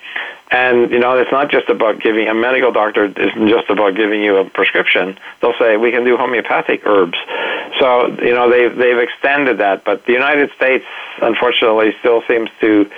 [0.51, 4.23] And you know, it's not just about giving a medical doctor isn't just about giving
[4.23, 5.19] you a prescription.
[5.41, 7.19] They'll say we can do homeopathic herbs.
[7.79, 10.87] So you know they've they've extended that, but the United States
[11.21, 12.91] unfortunately still seems to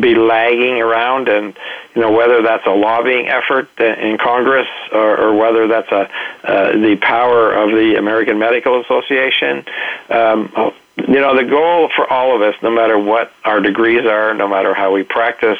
[0.00, 1.56] be lagging around, and
[1.94, 6.10] you know whether that's a lobbying effort in Congress or, or whether that's a
[6.42, 9.64] uh, the power of the American Medical Association.
[10.10, 14.34] Um, you know the goal for all of us, no matter what our degrees are,
[14.34, 15.58] no matter how we practice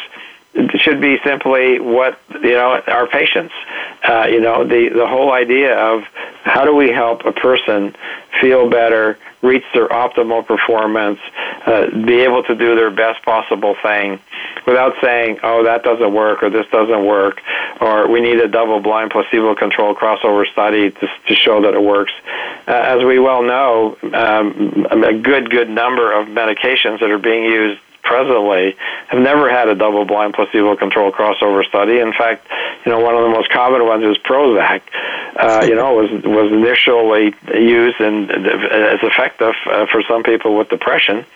[0.79, 3.55] should be simply what you know our patients.
[4.03, 6.05] Uh, you know the the whole idea of
[6.45, 7.95] how do we help a person
[8.41, 11.19] feel better, reach their optimal performance,
[11.67, 14.19] uh, be able to do their best possible thing,
[14.67, 17.43] without saying, "Oh, that doesn't work," or "This doesn't work,"
[17.81, 22.13] or "We need a double-blind, placebo-controlled crossover study to, to show that it works."
[22.69, 27.45] Uh, as we well know, um, a good good number of medications that are being
[27.45, 28.77] used presently
[29.09, 31.99] have never had a double-blind placebo-controlled crossover study.
[31.99, 32.47] In fact,
[32.85, 34.83] you know, one of the most common ones is Prozac.
[35.37, 40.71] Uh, you know, was was initially used and as effective uh, for some people with
[40.71, 41.27] depression.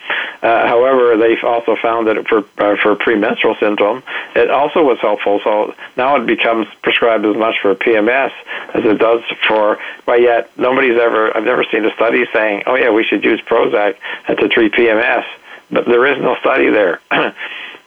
[0.41, 4.01] Uh, however, they've also found that for uh, for premenstrual syndrome,
[4.35, 5.39] it also was helpful.
[5.43, 8.31] So now it becomes prescribed as much for PMS
[8.73, 9.77] as it does for.
[10.05, 11.35] But yet, nobody's ever.
[11.37, 13.97] I've never seen a study saying, "Oh yeah, we should use Prozac
[14.27, 15.25] to treat PMS."
[15.71, 17.01] But there is no study there.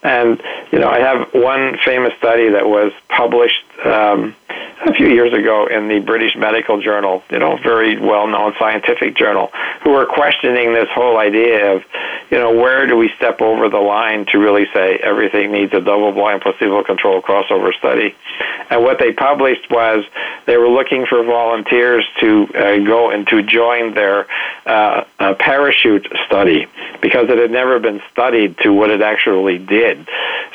[0.03, 4.35] and you know, I have one famous study that was published um,
[4.87, 9.51] a few years ago in the British Medical Journal, you know, very well-known scientific journal,
[9.83, 11.83] who were questioning this whole idea of,
[12.31, 15.81] you know, where do we step over the line to really say everything needs a
[15.81, 18.15] double-blind, placebo-controlled crossover study?
[18.71, 20.05] And what they published was
[20.47, 24.27] they were looking for volunteers to uh, go and to join their
[24.67, 26.67] uh, uh, parachute study
[27.01, 30.07] because it had never been studied to what it actually did.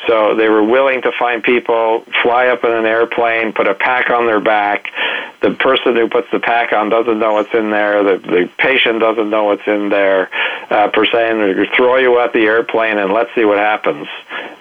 [0.06, 4.10] So they were willing to find people, fly up in an airplane, put a pack
[4.10, 4.86] on their back.
[5.42, 8.02] The person who puts the pack on doesn't know what's in there.
[8.04, 10.28] The, the patient doesn't know what's in there,
[10.70, 14.06] uh, per se, and throw you at the airplane and let's see what happens.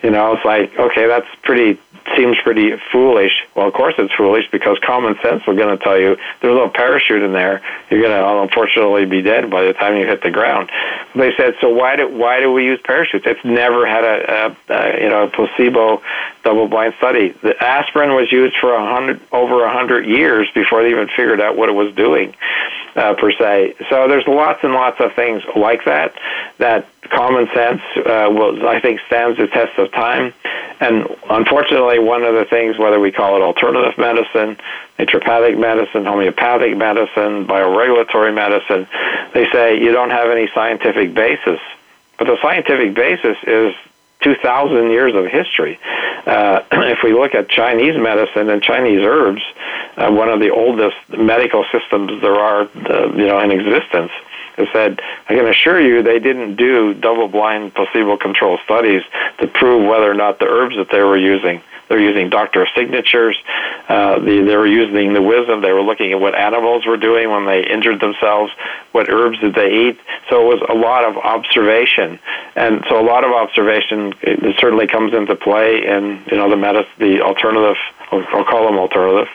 [0.04, 1.80] You know, it's like, okay, that's pretty
[2.16, 3.32] seems pretty foolish.
[3.56, 6.70] Well, of course it's foolish because common sense is going to tell you there's no
[6.70, 7.62] parachute in there.
[7.90, 10.70] You're going to unfortunately be dead by the time you hit the ground.
[11.16, 13.26] They said, so why do why do we use parachutes?
[13.26, 16.02] It's never had a, a, a you know a placebo
[16.44, 17.30] double-blind study.
[17.42, 21.42] The aspirin was used for a hundred over a hundred years before they even figured
[21.42, 22.36] out what it was doing,
[22.96, 23.76] uh, per se.
[23.90, 26.14] So there's lots and lots of things like that
[26.60, 30.34] that common sense uh, will I think stands the test of time.
[30.80, 34.58] And unfortunately, one of the things, whether we call it alternative medicine,
[34.98, 38.88] naturopathic medicine, homeopathic medicine, bioregulatory medicine,
[39.34, 41.60] they say you don't have any scientific basis.
[42.18, 43.76] But the scientific basis is
[44.22, 45.80] 2,000 years of history.
[46.26, 49.42] Uh, if we look at Chinese medicine and Chinese herbs,
[49.98, 54.12] uh, one of the oldest medical systems there are, uh, you know, in existence,
[54.60, 59.04] has said, I can assure you they didn't do double-blind placebo-controlled studies
[59.40, 63.36] to prove whether or not the herbs that they were using they're using doctor signatures.
[63.90, 65.62] Uh, the, they were using the wisdom.
[65.62, 68.54] They were looking at what animals were doing when they injured themselves.
[68.92, 70.00] What herbs did they eat?
[70.30, 72.20] So it was a lot of observation,
[72.56, 76.58] and so a lot of observation it certainly comes into play in you know the
[76.58, 77.78] medicine, the alternative.
[78.12, 79.28] I'll, I'll call them alternative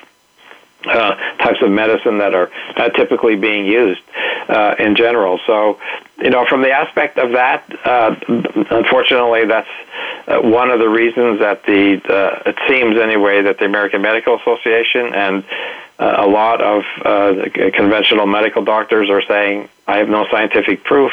[0.87, 4.03] uh, types of medicine that are uh, typically being used
[4.49, 5.39] uh, in general.
[5.47, 5.79] So,
[6.19, 8.15] you know, from the aspect of that, uh,
[8.71, 9.69] unfortunately, that's
[10.27, 14.39] uh, one of the reasons that the uh, it seems anyway that the American Medical
[14.39, 15.45] Association and
[15.99, 21.13] uh, a lot of uh, conventional medical doctors are saying, "I have no scientific proof."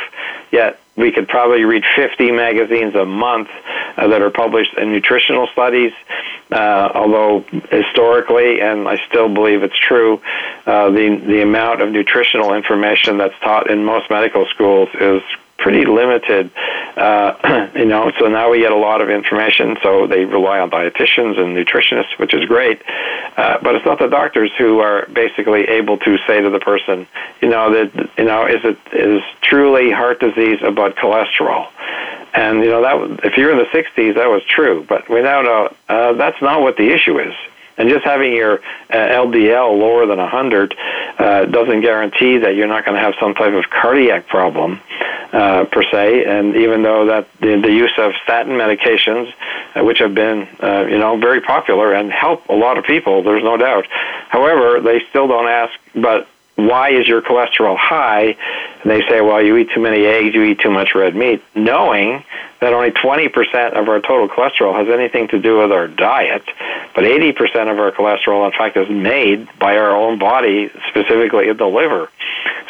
[0.51, 3.49] Yet we could probably read 50 magazines a month
[3.97, 5.93] uh, that are published in nutritional studies.
[6.51, 10.21] Uh, although historically, and I still believe it's true,
[10.65, 15.21] uh, the the amount of nutritional information that's taught in most medical schools is
[15.61, 16.51] pretty limited.
[16.97, 19.77] Uh, you know, so now we get a lot of information.
[19.81, 22.81] So they rely on dietitians and nutritionists, which is great.
[23.37, 27.07] Uh, but it's not the doctors who are basically able to say to the person,
[27.41, 31.69] you know, that you know, is it is truly heart disease about cholesterol?
[32.33, 34.85] And you know that if you're in the 60s, that was true.
[34.87, 37.33] But we now know uh, that's not what the issue is.
[37.77, 38.59] And just having your
[38.89, 40.75] uh, LDL lower than 100
[41.17, 44.79] uh, doesn't guarantee that you're not going to have some type of cardiac problem
[45.33, 46.25] uh, per se.
[46.25, 49.33] And even though that the, the use of statin medications,
[49.75, 53.23] uh, which have been uh, you know very popular and help a lot of people,
[53.23, 53.85] there's no doubt.
[54.29, 56.27] However, they still don't ask, but
[56.67, 58.35] why is your cholesterol high?
[58.81, 61.43] and they say, well, you eat too many eggs, you eat too much red meat,
[61.53, 62.23] knowing
[62.59, 66.43] that only 20% of our total cholesterol has anything to do with our diet,
[66.95, 71.57] but 80% of our cholesterol, in fact, is made by our own body, specifically in
[71.57, 72.09] the liver.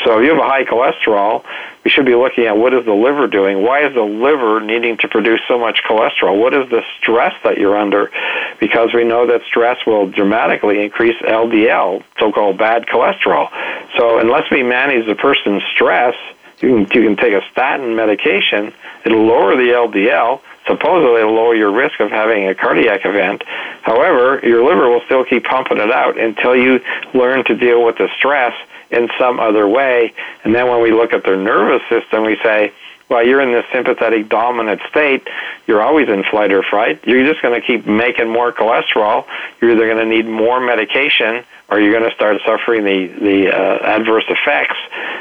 [0.04, 1.43] So if you have a high cholesterol,
[1.84, 3.64] we should be looking at what is the liver doing?
[3.64, 6.39] Why is the liver needing to produce so much cholesterol?
[6.39, 8.12] What is the stress that you're under?
[8.60, 13.49] Because we know that stress will dramatically increase LDL, so-called bad cholesterol.
[13.97, 16.16] So unless we manage the person's stress,
[16.62, 18.74] you can, you can take a statin medication,
[19.06, 20.41] it'll lower the LDL,
[20.72, 23.44] supposedly lower your risk of having a cardiac event.
[23.82, 26.80] However, your liver will still keep pumping it out until you
[27.14, 28.54] learn to deal with the stress
[28.90, 30.14] in some other way.
[30.44, 32.72] And then when we look at their nervous system, we say,
[33.12, 35.28] well, you're in this sympathetic dominant state.
[35.68, 37.05] You're always in flight or fright.
[37.05, 39.28] You're just going to keep making more cholesterol.
[39.59, 43.53] You're either going to need more medication or you're going to start suffering the, the
[43.53, 44.78] uh, adverse effects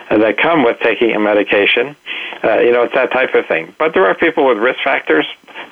[0.08, 1.96] that come with taking a medication.
[2.44, 3.74] Uh, you know, it's that type of thing.
[3.76, 5.26] But there are people with risk factors.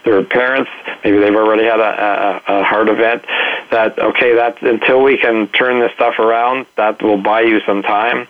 [0.05, 0.71] There are parents,
[1.05, 3.25] maybe they've already had a, a, a heart event,
[3.71, 7.83] that, okay, that until we can turn this stuff around, that will buy you some
[7.83, 8.27] time.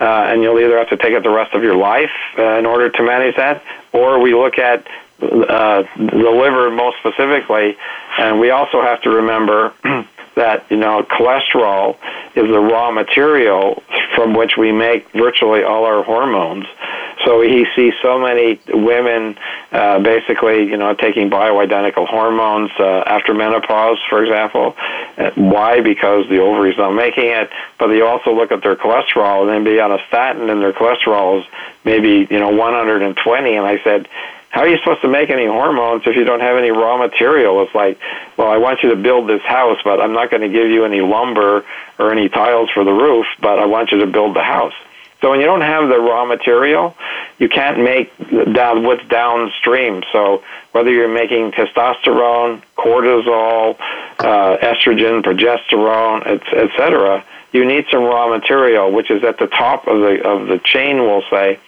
[0.00, 2.64] Uh, and you'll either have to take it the rest of your life uh, in
[2.64, 4.86] order to manage that, or we look at
[5.20, 7.76] uh, the liver most specifically,
[8.18, 9.74] and we also have to remember
[10.36, 11.96] that you know cholesterol
[12.34, 13.82] is the raw material
[14.14, 16.64] from which we make virtually all our hormones.
[17.24, 19.38] So he sees so many women
[19.72, 24.74] uh, basically, you know, taking bioidentical hormones uh, after menopause, for example.
[25.18, 25.80] Uh, why?
[25.80, 27.50] Because the ovaries not making it.
[27.78, 30.72] But they also look at their cholesterol and then be on a statin, and their
[30.72, 31.46] cholesterol is
[31.84, 33.54] maybe you know 120.
[33.54, 34.08] And I said,
[34.50, 37.62] how are you supposed to make any hormones if you don't have any raw material?
[37.62, 38.00] It's like,
[38.36, 40.84] well, I want you to build this house, but I'm not going to give you
[40.84, 41.64] any lumber
[41.98, 44.74] or any tiles for the roof, but I want you to build the house.
[45.20, 46.96] So when you don't have the raw material,
[47.38, 48.10] you can't make
[48.54, 50.02] down what's downstream.
[50.12, 50.42] So
[50.72, 53.76] whether you're making testosterone, cortisol,
[54.18, 60.00] uh, estrogen, progesterone, etc., you need some raw material, which is at the top of
[60.00, 61.58] the of the chain, we'll say,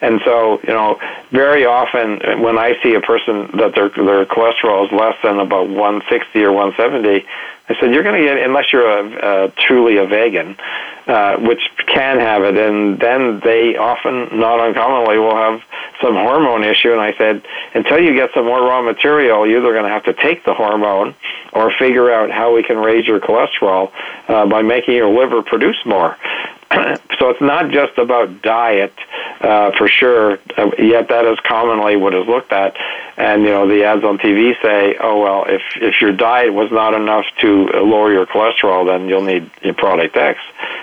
[0.00, 0.98] and so, you know,
[1.30, 5.68] very often when I see a person that their their cholesterol is less than about
[5.68, 7.26] 160 or 170,
[7.66, 10.54] I said, you're going to get, unless you're a, a truly a vegan,
[11.06, 15.62] uh, which can have it, and then they often, not uncommonly, will have
[16.02, 16.92] some hormone issue.
[16.92, 17.42] And I said,
[17.72, 20.52] until you get some more raw material, you're either going to have to take the
[20.52, 21.14] hormone
[21.54, 23.90] or figure out how we can raise your cholesterol
[24.28, 26.18] uh, by making your liver produce more.
[27.18, 28.92] so it's not just about diet
[29.40, 30.38] uh, for sure.
[30.56, 32.76] Uh, yet that is commonly what is looked at,
[33.16, 36.70] and you know the ads on TV say, "Oh well, if if your diet was
[36.72, 40.40] not enough to lower your cholesterol, then you'll need your product X."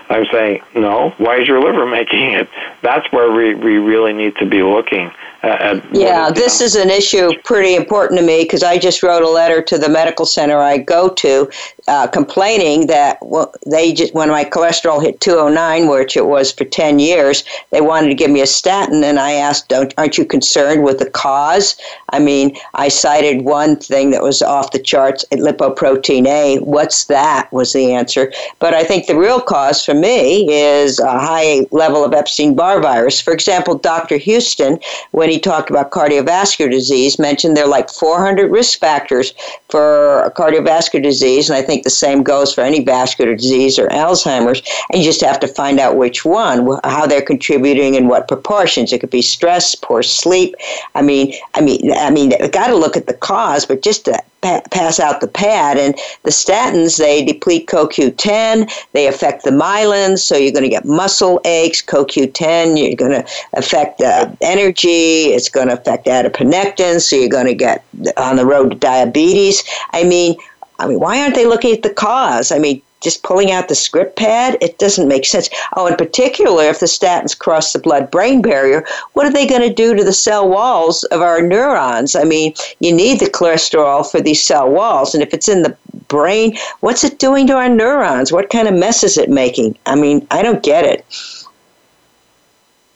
[0.09, 1.11] I'm saying, no.
[1.17, 2.49] Why is your liver making it?
[2.81, 5.11] That's where we we really need to be looking
[5.43, 9.61] yeah, this is an issue pretty important to me because I just wrote a letter
[9.63, 11.49] to the medical center I go to,
[11.87, 16.63] uh, complaining that well, they just when my cholesterol hit 209, which it was for
[16.65, 20.25] 10 years, they wanted to give me a statin, and I asked, Don't, "Aren't you
[20.25, 21.75] concerned with the cause?"
[22.09, 26.59] I mean, I cited one thing that was off the charts, lipoprotein A.
[26.59, 27.51] What's that?
[27.51, 28.31] Was the answer.
[28.59, 33.19] But I think the real cause for me is a high level of Epstein-Barr virus.
[33.19, 34.17] For example, Dr.
[34.17, 34.79] Houston,
[35.11, 39.33] when he talked about cardiovascular disease, mentioned there are like 400 risk factors
[39.69, 44.61] for cardiovascular disease, and I think the same goes for any vascular disease or Alzheimer's.
[44.91, 48.93] And you just have to find out which one, how they're contributing, in what proportions.
[48.93, 50.55] It could be stress, poor sleep.
[50.95, 54.21] I mean, I mean, I mean, got to look at the cause, but just to
[54.41, 55.77] pa- pass out the pad.
[55.77, 60.85] And the statins, they deplete CoQ10, they affect the myelin, so you're going to get
[60.85, 61.81] muscle aches.
[61.81, 67.47] CoQ10, you're going to affect uh, energy, it's going to affect adiponectin, so you're going
[67.47, 67.83] to get
[68.17, 69.63] on the road to diabetes.
[69.91, 70.35] I mean,
[70.79, 72.51] I mean, why aren't they looking at the cause?
[72.51, 75.49] I mean, just pulling out the script pad, it doesn't make sense.
[75.75, 79.67] Oh, in particular, if the statins cross the blood brain barrier, what are they going
[79.67, 82.15] to do to the cell walls of our neurons?
[82.15, 85.75] I mean, you need the cholesterol for these cell walls, and if it's in the
[86.07, 88.31] brain, what's it doing to our neurons?
[88.31, 89.77] What kind of mess is it making?
[89.85, 91.05] I mean, I don't get it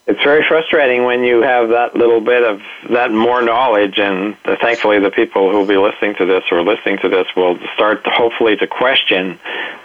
[0.06, 5.00] it's very frustrating when you have that little bit of that more knowledge and thankfully
[5.00, 8.10] the people who will be listening to this or listening to this will start to,
[8.10, 9.38] hopefully to question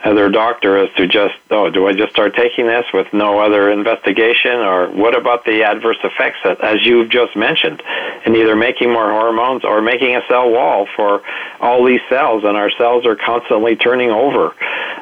[0.04, 3.70] their doctor as to just oh do i just start taking this with no other
[3.70, 4.52] investigation?
[4.52, 7.82] Or what about the adverse effects that, as you've just mentioned
[8.26, 11.22] in either making more hormones or making a cell wall for
[11.60, 14.54] all these cells and our cells are constantly turning over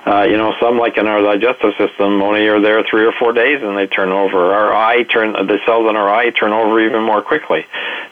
[0.05, 3.33] Uh, you know, some like in our digestive system only are there three or four
[3.33, 4.53] days and they turn over.
[4.53, 7.65] Our eye turn the cells in our eye turn over even more quickly.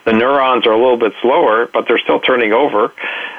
[0.06, 2.94] The neurons are a little bit slower, but they're still turning over.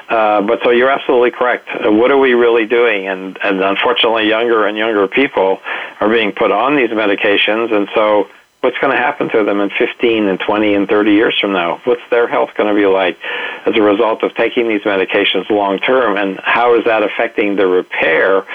[0.09, 1.67] Uh, but so you're absolutely correct.
[1.69, 3.07] Uh, what are we really doing?
[3.07, 5.61] And and unfortunately, younger and younger people
[5.99, 8.27] are being put on these medications, and so
[8.61, 11.81] what's going to happen to them in 15 and 20 and 30 years from now?
[11.85, 13.17] What's their health going to be like
[13.65, 16.17] as a result of taking these medications long term?
[16.17, 18.45] And how is that affecting the repair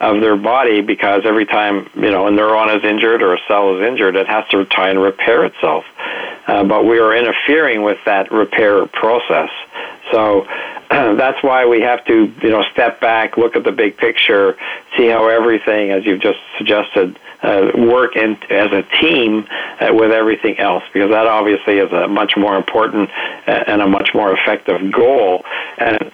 [0.00, 0.80] of their body?
[0.80, 4.26] Because every time, you know, a neuron is injured or a cell is injured, it
[4.26, 5.84] has to try and repair itself.
[6.46, 9.50] Uh, but we are interfering with that repair process.
[10.10, 10.46] So
[10.90, 14.56] that's why we have to, you know, step back, look at the big picture,
[14.96, 19.46] see how everything, as you've just suggested, uh, work in, as a team
[19.80, 23.08] uh, with everything else because that obviously is a much more important
[23.46, 25.42] uh, and a much more effective goal
[25.78, 26.12] and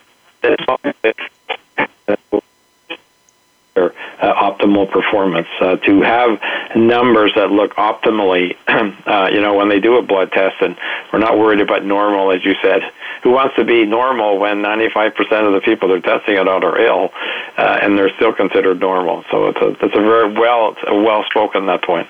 [3.76, 5.48] uh, optimal performance.
[5.60, 6.40] Uh, to have
[6.74, 10.76] numbers that look optimally, uh, you know, when they do a blood test, and
[11.12, 12.82] we're not worried about normal, as you said.
[13.22, 16.78] Who wants to be normal when 95% of the people they're testing it on are
[16.78, 17.12] ill,
[17.56, 19.24] uh, and they're still considered normal?
[19.30, 22.06] So it's a it's a very well a well spoken that point.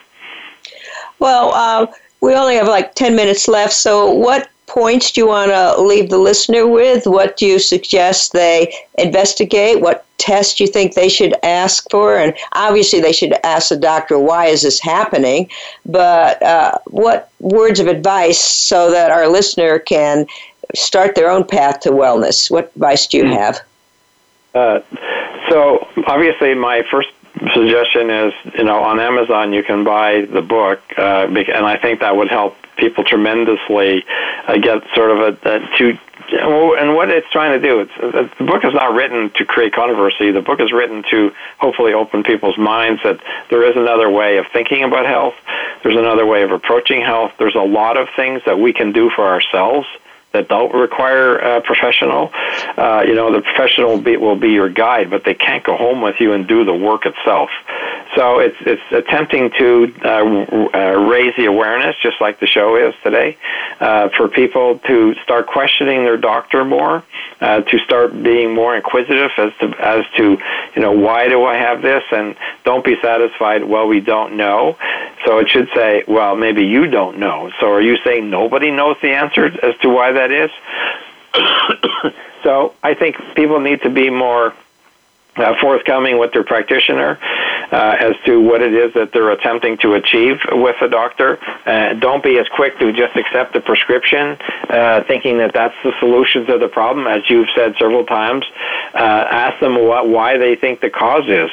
[1.18, 1.86] Well, uh,
[2.20, 3.72] we only have like 10 minutes left.
[3.72, 7.06] So what points do you want to leave the listener with?
[7.06, 9.80] What do you suggest they investigate?
[9.80, 12.16] What tests you think they should ask for?
[12.16, 15.48] And obviously, they should ask the doctor, why is this happening?
[15.84, 20.26] But uh, what words of advice so that our listener can
[20.74, 22.50] start their own path to wellness?
[22.50, 23.32] What advice do you hmm.
[23.32, 23.60] have?
[24.54, 24.80] Uh,
[25.48, 27.10] so, obviously, my first
[27.52, 32.00] suggestion is you know on Amazon you can buy the book, uh, and I think
[32.00, 34.04] that would help people tremendously
[34.46, 35.98] uh, get sort of a, a to
[36.28, 40.32] and what it's trying to do it's the book is not written to create controversy.
[40.32, 44.46] The book is written to hopefully open people's minds that there is another way of
[44.52, 45.34] thinking about health.
[45.84, 47.32] There's another way of approaching health.
[47.38, 49.86] There's a lot of things that we can do for ourselves
[50.36, 52.30] that don't require a professional.
[52.76, 55.76] Uh, you know, the professional will be, will be your guide, but they can't go
[55.76, 57.50] home with you and do the work itself.
[58.14, 62.94] So it's it's attempting to uh, uh, raise the awareness, just like the show is
[63.02, 63.36] today,
[63.80, 67.02] uh, for people to start questioning their doctor more,
[67.40, 70.38] uh, to start being more inquisitive as to as to
[70.74, 73.64] you know why do I have this, and don't be satisfied.
[73.64, 74.76] Well, we don't know.
[75.26, 77.50] So it should say, well, maybe you don't know.
[77.58, 80.50] So are you saying nobody knows the answer as to why that is?
[82.42, 84.54] so I think people need to be more
[85.36, 87.18] uh, forthcoming with their practitioner
[87.70, 91.38] uh, as to what it is that they're attempting to achieve with the doctor.
[91.66, 94.38] Uh, don't be as quick to just accept the prescription,
[94.70, 97.06] uh, thinking that that's the solution to the problem.
[97.06, 98.44] As you've said several times,
[98.94, 101.50] uh, ask them what, why they think the cause is.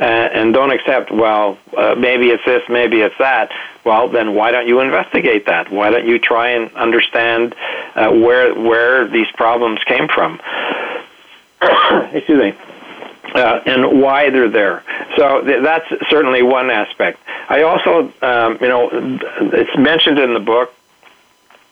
[0.00, 1.58] Uh, and don't accept, well,
[1.96, 3.50] maybe it's this, maybe it's that.
[3.84, 5.70] Well, then why don't you investigate that?
[5.70, 7.54] Why don't you try and understand
[7.94, 10.40] where where these problems came from?
[12.12, 12.54] Excuse me
[13.34, 14.82] uh, and why they're there.
[15.16, 17.18] So th- that's certainly one aspect.
[17.48, 20.72] I also, um, you know, it's mentioned in the book,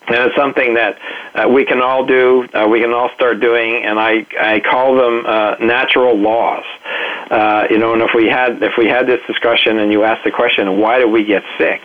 [0.09, 0.99] and it's something that
[1.35, 2.49] uh, we can all do.
[2.53, 6.65] Uh, we can all start doing, and I I call them uh, natural laws.
[7.33, 10.23] Uh, you know, and if we had if we had this discussion, and you asked
[10.23, 11.81] the question, why do we get sick?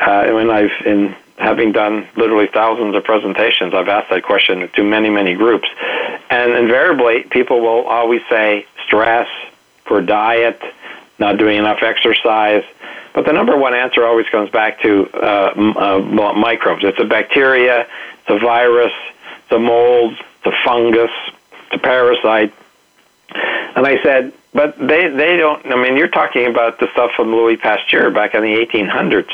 [0.00, 4.82] Uh, when I've in having done literally thousands of presentations, I've asked that question to
[4.82, 5.68] many, many groups.
[6.30, 9.28] And invariably, people will always say stress,
[9.84, 10.58] poor diet,
[11.18, 12.64] not doing enough exercise.
[13.12, 16.82] But the number one answer always comes back to uh, uh, microbes.
[16.82, 18.92] It's a bacteria, it's a virus,
[19.42, 21.10] it's a mold, it's a fungus,
[21.64, 22.54] it's a parasite.
[23.76, 25.64] And I said, but they they don't.
[25.66, 29.30] I mean, you're talking about the stuff from Louis Pasteur back in the 1800s.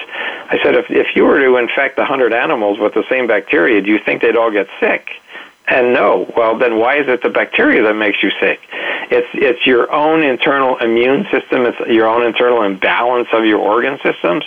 [0.51, 3.91] I said, if if you were to infect 100 animals with the same bacteria, do
[3.91, 5.09] you think they'd all get sick?
[5.67, 8.61] And no, well then why is it the bacteria that makes you sick?
[9.11, 13.99] It's it's your own internal immune system, it's your own internal imbalance of your organ
[14.03, 14.45] systems.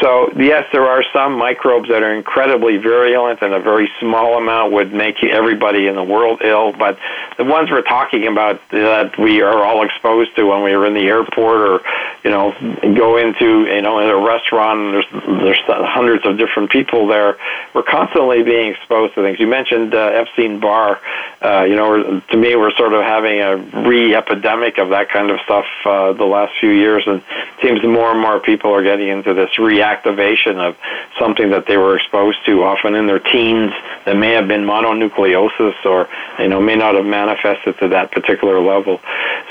[0.00, 4.72] So yes, there are some microbes that are incredibly virulent and a very small amount
[4.72, 6.98] would make everybody in the world ill, but
[7.36, 10.94] the ones we're talking about that we are all exposed to when we are in
[10.94, 11.80] the airport or
[12.24, 12.52] you know
[12.96, 15.06] go into you know in a restaurant and there's
[15.42, 17.36] there's hundreds of different people there,
[17.74, 19.38] we're constantly being exposed to things.
[19.38, 21.00] You mentioned uh, Epstein Barr.
[21.42, 25.40] Uh, you know, to me, we're sort of having a re-epidemic of that kind of
[25.40, 29.08] stuff uh, the last few years, and it seems more and more people are getting
[29.08, 30.76] into this reactivation of
[31.18, 33.72] something that they were exposed to, often in their teens,
[34.04, 38.60] that may have been mononucleosis, or you know, may not have manifested to that particular
[38.60, 39.00] level.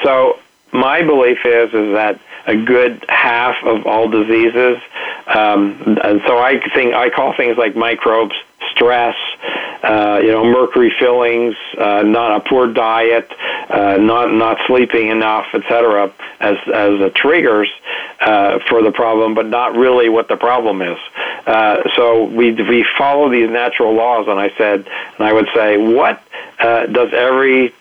[0.04, 0.40] So
[0.72, 4.78] my belief is is that a good half of all diseases,
[5.28, 8.36] um, and so I think I call things like microbes
[8.72, 9.16] stress,
[9.84, 13.30] uh, you know, mercury fillings, uh, not a poor diet,
[13.70, 17.70] uh, not not sleeping enough, etc., as as uh, triggers
[18.22, 20.98] uh, for the problem, but not really what the problem is.
[21.46, 25.78] Uh, so we we follow these natural laws, and I said, and I would say,
[25.78, 26.24] what
[26.60, 27.74] uh, does every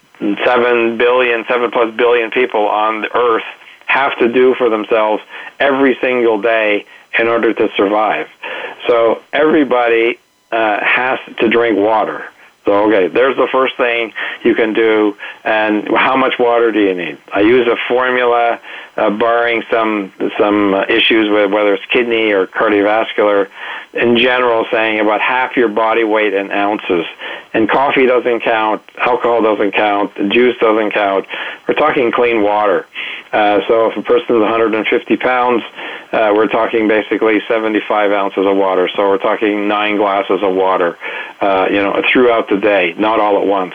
[0.45, 3.45] seven billion, seven plus billion people on earth
[3.87, 5.23] have to do for themselves
[5.61, 6.85] every single day
[7.17, 8.29] in order to survive?
[8.89, 10.19] So everybody
[10.53, 12.25] uh, has to drink water.
[12.65, 14.13] So, okay, there's the first thing
[14.45, 15.17] you can do.
[15.43, 17.19] And how much water do you need?
[17.33, 18.61] I use a formula,
[18.97, 23.49] uh, barring some some issues with whether it's kidney or cardiovascular.
[23.95, 27.05] In general, saying about half your body weight in ounces.
[27.53, 31.27] And coffee doesn't count, alcohol doesn't count, juice doesn't count.
[31.69, 32.87] We're talking clean water.
[33.33, 35.63] Uh, so if a person is 150 pounds,
[36.13, 38.89] uh, we're talking basically 75 ounces of water.
[38.95, 40.99] So we're talking nine glasses of water,
[41.41, 43.75] uh, you know, throughout the day, not all at once,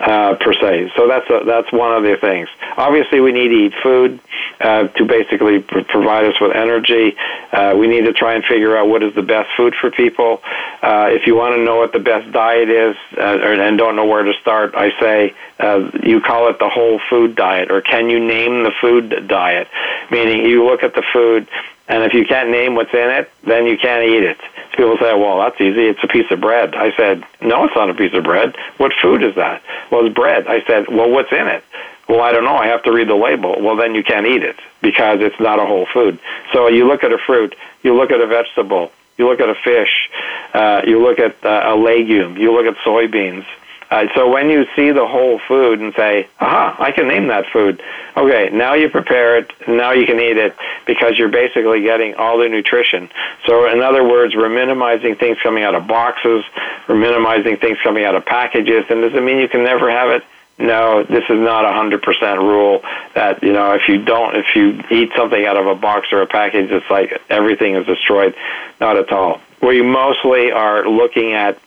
[0.00, 0.92] uh, per se.
[0.96, 2.48] So that's a, that's one of the things.
[2.76, 4.20] Obviously, we need to eat food
[4.60, 7.16] uh, to basically pr- provide us with energy.
[7.52, 10.40] Uh, we need to try and figure out what is the best food for people.
[10.82, 14.06] Uh, if you want to know what the best diet is uh, and don't know
[14.06, 18.10] where to start, I say uh, you call it the whole food diet, or can
[18.10, 19.68] you name the food diet?
[20.10, 21.46] Meaning, you look at the food,
[21.88, 24.38] and if you can't name what's in it, then you can't eat it.
[24.76, 25.86] People say, well, that's easy.
[25.86, 26.74] It's a piece of bread.
[26.74, 28.56] I said, no, it's not a piece of bread.
[28.78, 29.62] What food is that?
[29.90, 30.46] Well, it's bread.
[30.46, 31.64] I said, well, what's in it?
[32.08, 32.56] Well, I don't know.
[32.56, 33.60] I have to read the label.
[33.60, 36.18] Well, then you can't eat it because it's not a whole food.
[36.52, 38.90] So you look at a fruit, you look at a vegetable,
[39.20, 40.10] you look at a fish,
[40.54, 43.44] uh, you look at uh, a legume, you look at soybeans.
[43.90, 47.46] Uh, so when you see the whole food and say, aha, I can name that
[47.52, 47.82] food.
[48.16, 50.56] Okay, now you prepare it, now you can eat it
[50.86, 53.10] because you're basically getting all the nutrition.
[53.46, 56.44] So in other words, we're minimizing things coming out of boxes,
[56.88, 60.10] we're minimizing things coming out of packages, and does it mean you can never have
[60.10, 60.24] it?
[60.60, 62.82] No, this is not a hundred percent rule
[63.14, 66.20] that you know if you don't if you eat something out of a box or
[66.20, 68.34] a package, it's like everything is destroyed.
[68.78, 69.40] Not at all.
[69.62, 71.58] We mostly are looking at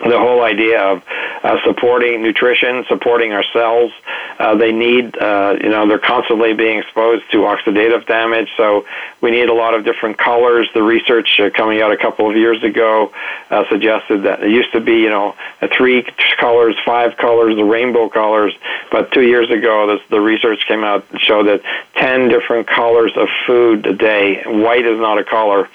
[0.00, 1.02] the whole idea of
[1.42, 3.90] uh, supporting nutrition, supporting our cells.
[4.38, 8.86] Uh, they need, uh, you know, they're constantly being exposed to oxidative damage, so
[9.20, 10.68] we need a lot of different colors.
[10.72, 13.12] The research uh, coming out a couple of years ago
[13.50, 15.34] uh, suggested that it used to be, you know,
[15.76, 16.06] three
[16.38, 18.54] colors, five colors, the rainbow colors,
[18.92, 21.60] but two years ago, this, the research came out and showed that
[21.96, 25.68] 10 different colors of food a day, white is not a color,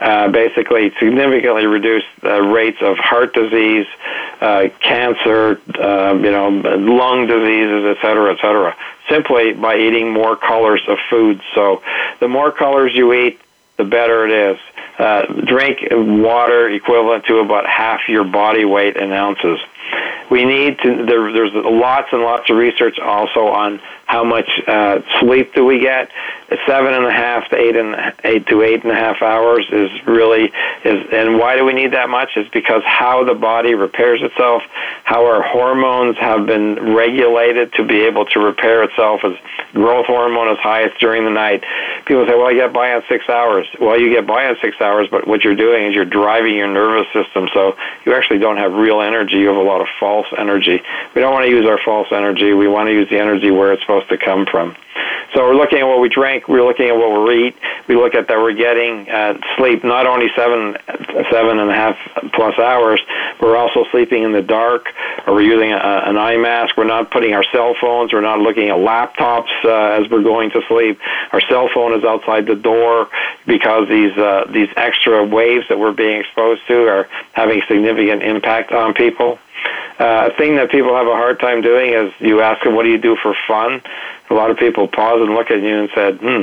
[0.00, 3.86] uh, basically significantly reduced rates of heart disease disease,
[4.40, 8.76] uh, cancer, uh, you know, lung diseases, et cetera, et cetera,
[9.08, 11.40] simply by eating more colors of food.
[11.54, 11.82] So
[12.20, 13.40] the more colors you eat,
[13.78, 14.58] the better it is.
[14.98, 19.60] Uh, drink water equivalent to about half your body weight in ounces.
[20.28, 21.06] We need to.
[21.06, 25.80] There, there's lots and lots of research also on how much uh, sleep do we
[25.80, 26.10] get?
[26.66, 29.90] Seven and a half to eight and eight to eight and a half hours is
[30.06, 30.52] really
[30.84, 32.30] is, and why do we need that much?
[32.36, 34.62] Is because how the body repairs itself,
[35.04, 39.20] how our hormones have been regulated to be able to repair itself.
[39.24, 39.34] As
[39.72, 41.62] growth hormone is highest during the night.
[42.08, 44.80] People say, "Well, I get by on six hours." Well, you get by on six
[44.80, 48.56] hours, but what you're doing is you're driving your nervous system, so you actually don't
[48.56, 49.36] have real energy.
[49.36, 50.80] You have a lot of false energy.
[51.14, 52.54] We don't want to use our false energy.
[52.54, 54.76] We want to use the energy where it's supposed supposed to come from.
[55.34, 56.48] So we're looking at what we drink.
[56.48, 57.56] We're looking at what we eat.
[57.86, 60.76] We look at that we're getting uh, sleep not only seven,
[61.30, 61.96] seven and a half
[62.32, 63.00] plus hours.
[63.38, 64.86] but We're also sleeping in the dark,
[65.26, 66.76] or we're using a, an eye mask.
[66.76, 68.12] We're not putting our cell phones.
[68.12, 70.98] We're not looking at laptops uh, as we're going to sleep.
[71.32, 73.08] Our cell phone is outside the door
[73.46, 78.72] because these uh, these extra waves that we're being exposed to are having significant impact
[78.72, 79.38] on people.
[79.98, 82.84] Uh, a thing that people have a hard time doing is you ask them, "What
[82.84, 83.82] do you do for fun?"
[84.30, 86.42] A lot of people pause and look at you and said, "Hmm,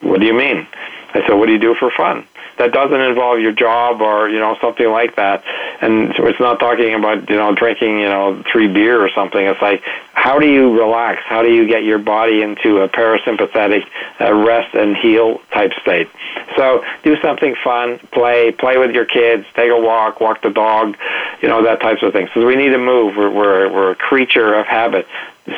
[0.00, 0.66] what do you mean?"
[1.14, 2.26] I said, "What do you do for fun?"
[2.60, 5.42] That doesn't involve your job or you know something like that,
[5.80, 9.42] and so it's not talking about you know drinking you know three beer or something.
[9.42, 9.82] It's like
[10.12, 11.22] how do you relax?
[11.24, 13.86] How do you get your body into a parasympathetic
[14.20, 16.10] uh, rest and heal type state?
[16.54, 20.98] So do something fun, play, play with your kids, take a walk, walk the dog,
[21.40, 22.28] you know that types of things.
[22.34, 23.16] So we need to move.
[23.16, 25.06] We're we're, we're a creature of habit.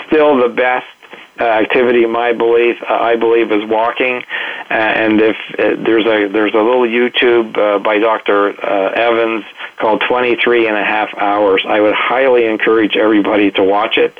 [0.07, 0.86] Still, the best
[1.41, 2.05] uh, activity.
[2.05, 4.22] My belief, uh, I believe, is walking.
[4.70, 8.51] Uh, and if uh, there's a there's a little YouTube uh, by Dr.
[8.51, 9.45] Uh, Evans
[9.78, 11.64] called 23 and a half hours.
[11.66, 14.16] I would highly encourage everybody to watch it.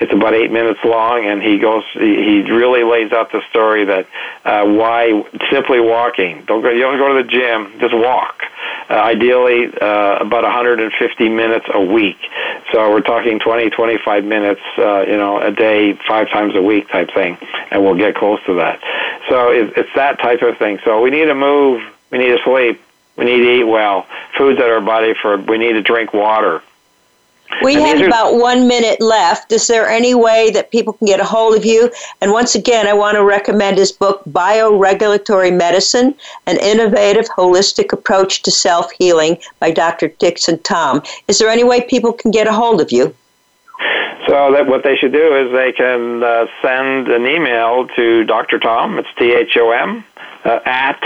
[0.00, 3.84] It's about eight minutes long, and he goes he, he really lays out the story
[3.84, 4.08] that
[4.44, 6.44] why simply walking.
[6.46, 6.70] Don't go.
[6.70, 7.78] You don't go to the gym.
[7.78, 8.42] Just walk.
[8.90, 12.18] Ideally, about 150 minutes a week.
[12.72, 17.12] So we're talking 20, 25 minutes, you know, a day, five times a week type
[17.14, 17.38] thing,
[17.70, 18.80] and we'll get close to that.
[19.28, 20.78] So it, it's that type of thing.
[20.84, 21.82] So we need to move.
[22.10, 22.80] We need to sleep.
[23.16, 24.06] We need to eat well.
[24.36, 25.36] Foods that our body for.
[25.38, 26.62] We need to drink water.
[27.62, 29.52] We have about one minute left.
[29.52, 31.90] Is there any way that people can get a hold of you?
[32.20, 36.14] And once again, I want to recommend his book, Bioregulatory Medicine
[36.46, 40.08] An Innovative Holistic Approach to Self Healing by Dr.
[40.08, 41.02] Dickson Thom.
[41.28, 43.14] Is there any way people can get a hold of you?
[44.36, 48.58] So that what they should do is they can uh, send an email to Dr.
[48.58, 48.98] Thom.
[48.98, 50.04] It's T H O M
[50.44, 51.02] uh, at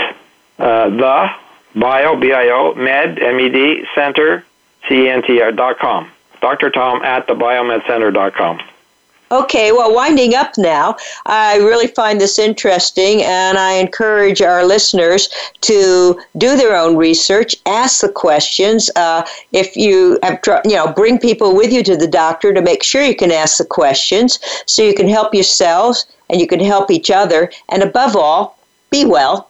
[0.59, 1.29] uh, the
[1.79, 4.43] bio b i o med m e d center
[4.89, 6.11] c n t r dot com.
[6.41, 6.71] Dr.
[6.71, 8.59] Thom at thebiomedcenter.com.
[9.31, 15.29] Okay, well, winding up now, I really find this interesting, and I encourage our listeners
[15.61, 18.89] to do their own research, ask the questions.
[18.97, 22.83] Uh, if you have, you know, bring people with you to the doctor to make
[22.83, 26.91] sure you can ask the questions, so you can help yourselves and you can help
[26.91, 28.57] each other, and above all,
[28.89, 29.49] be well.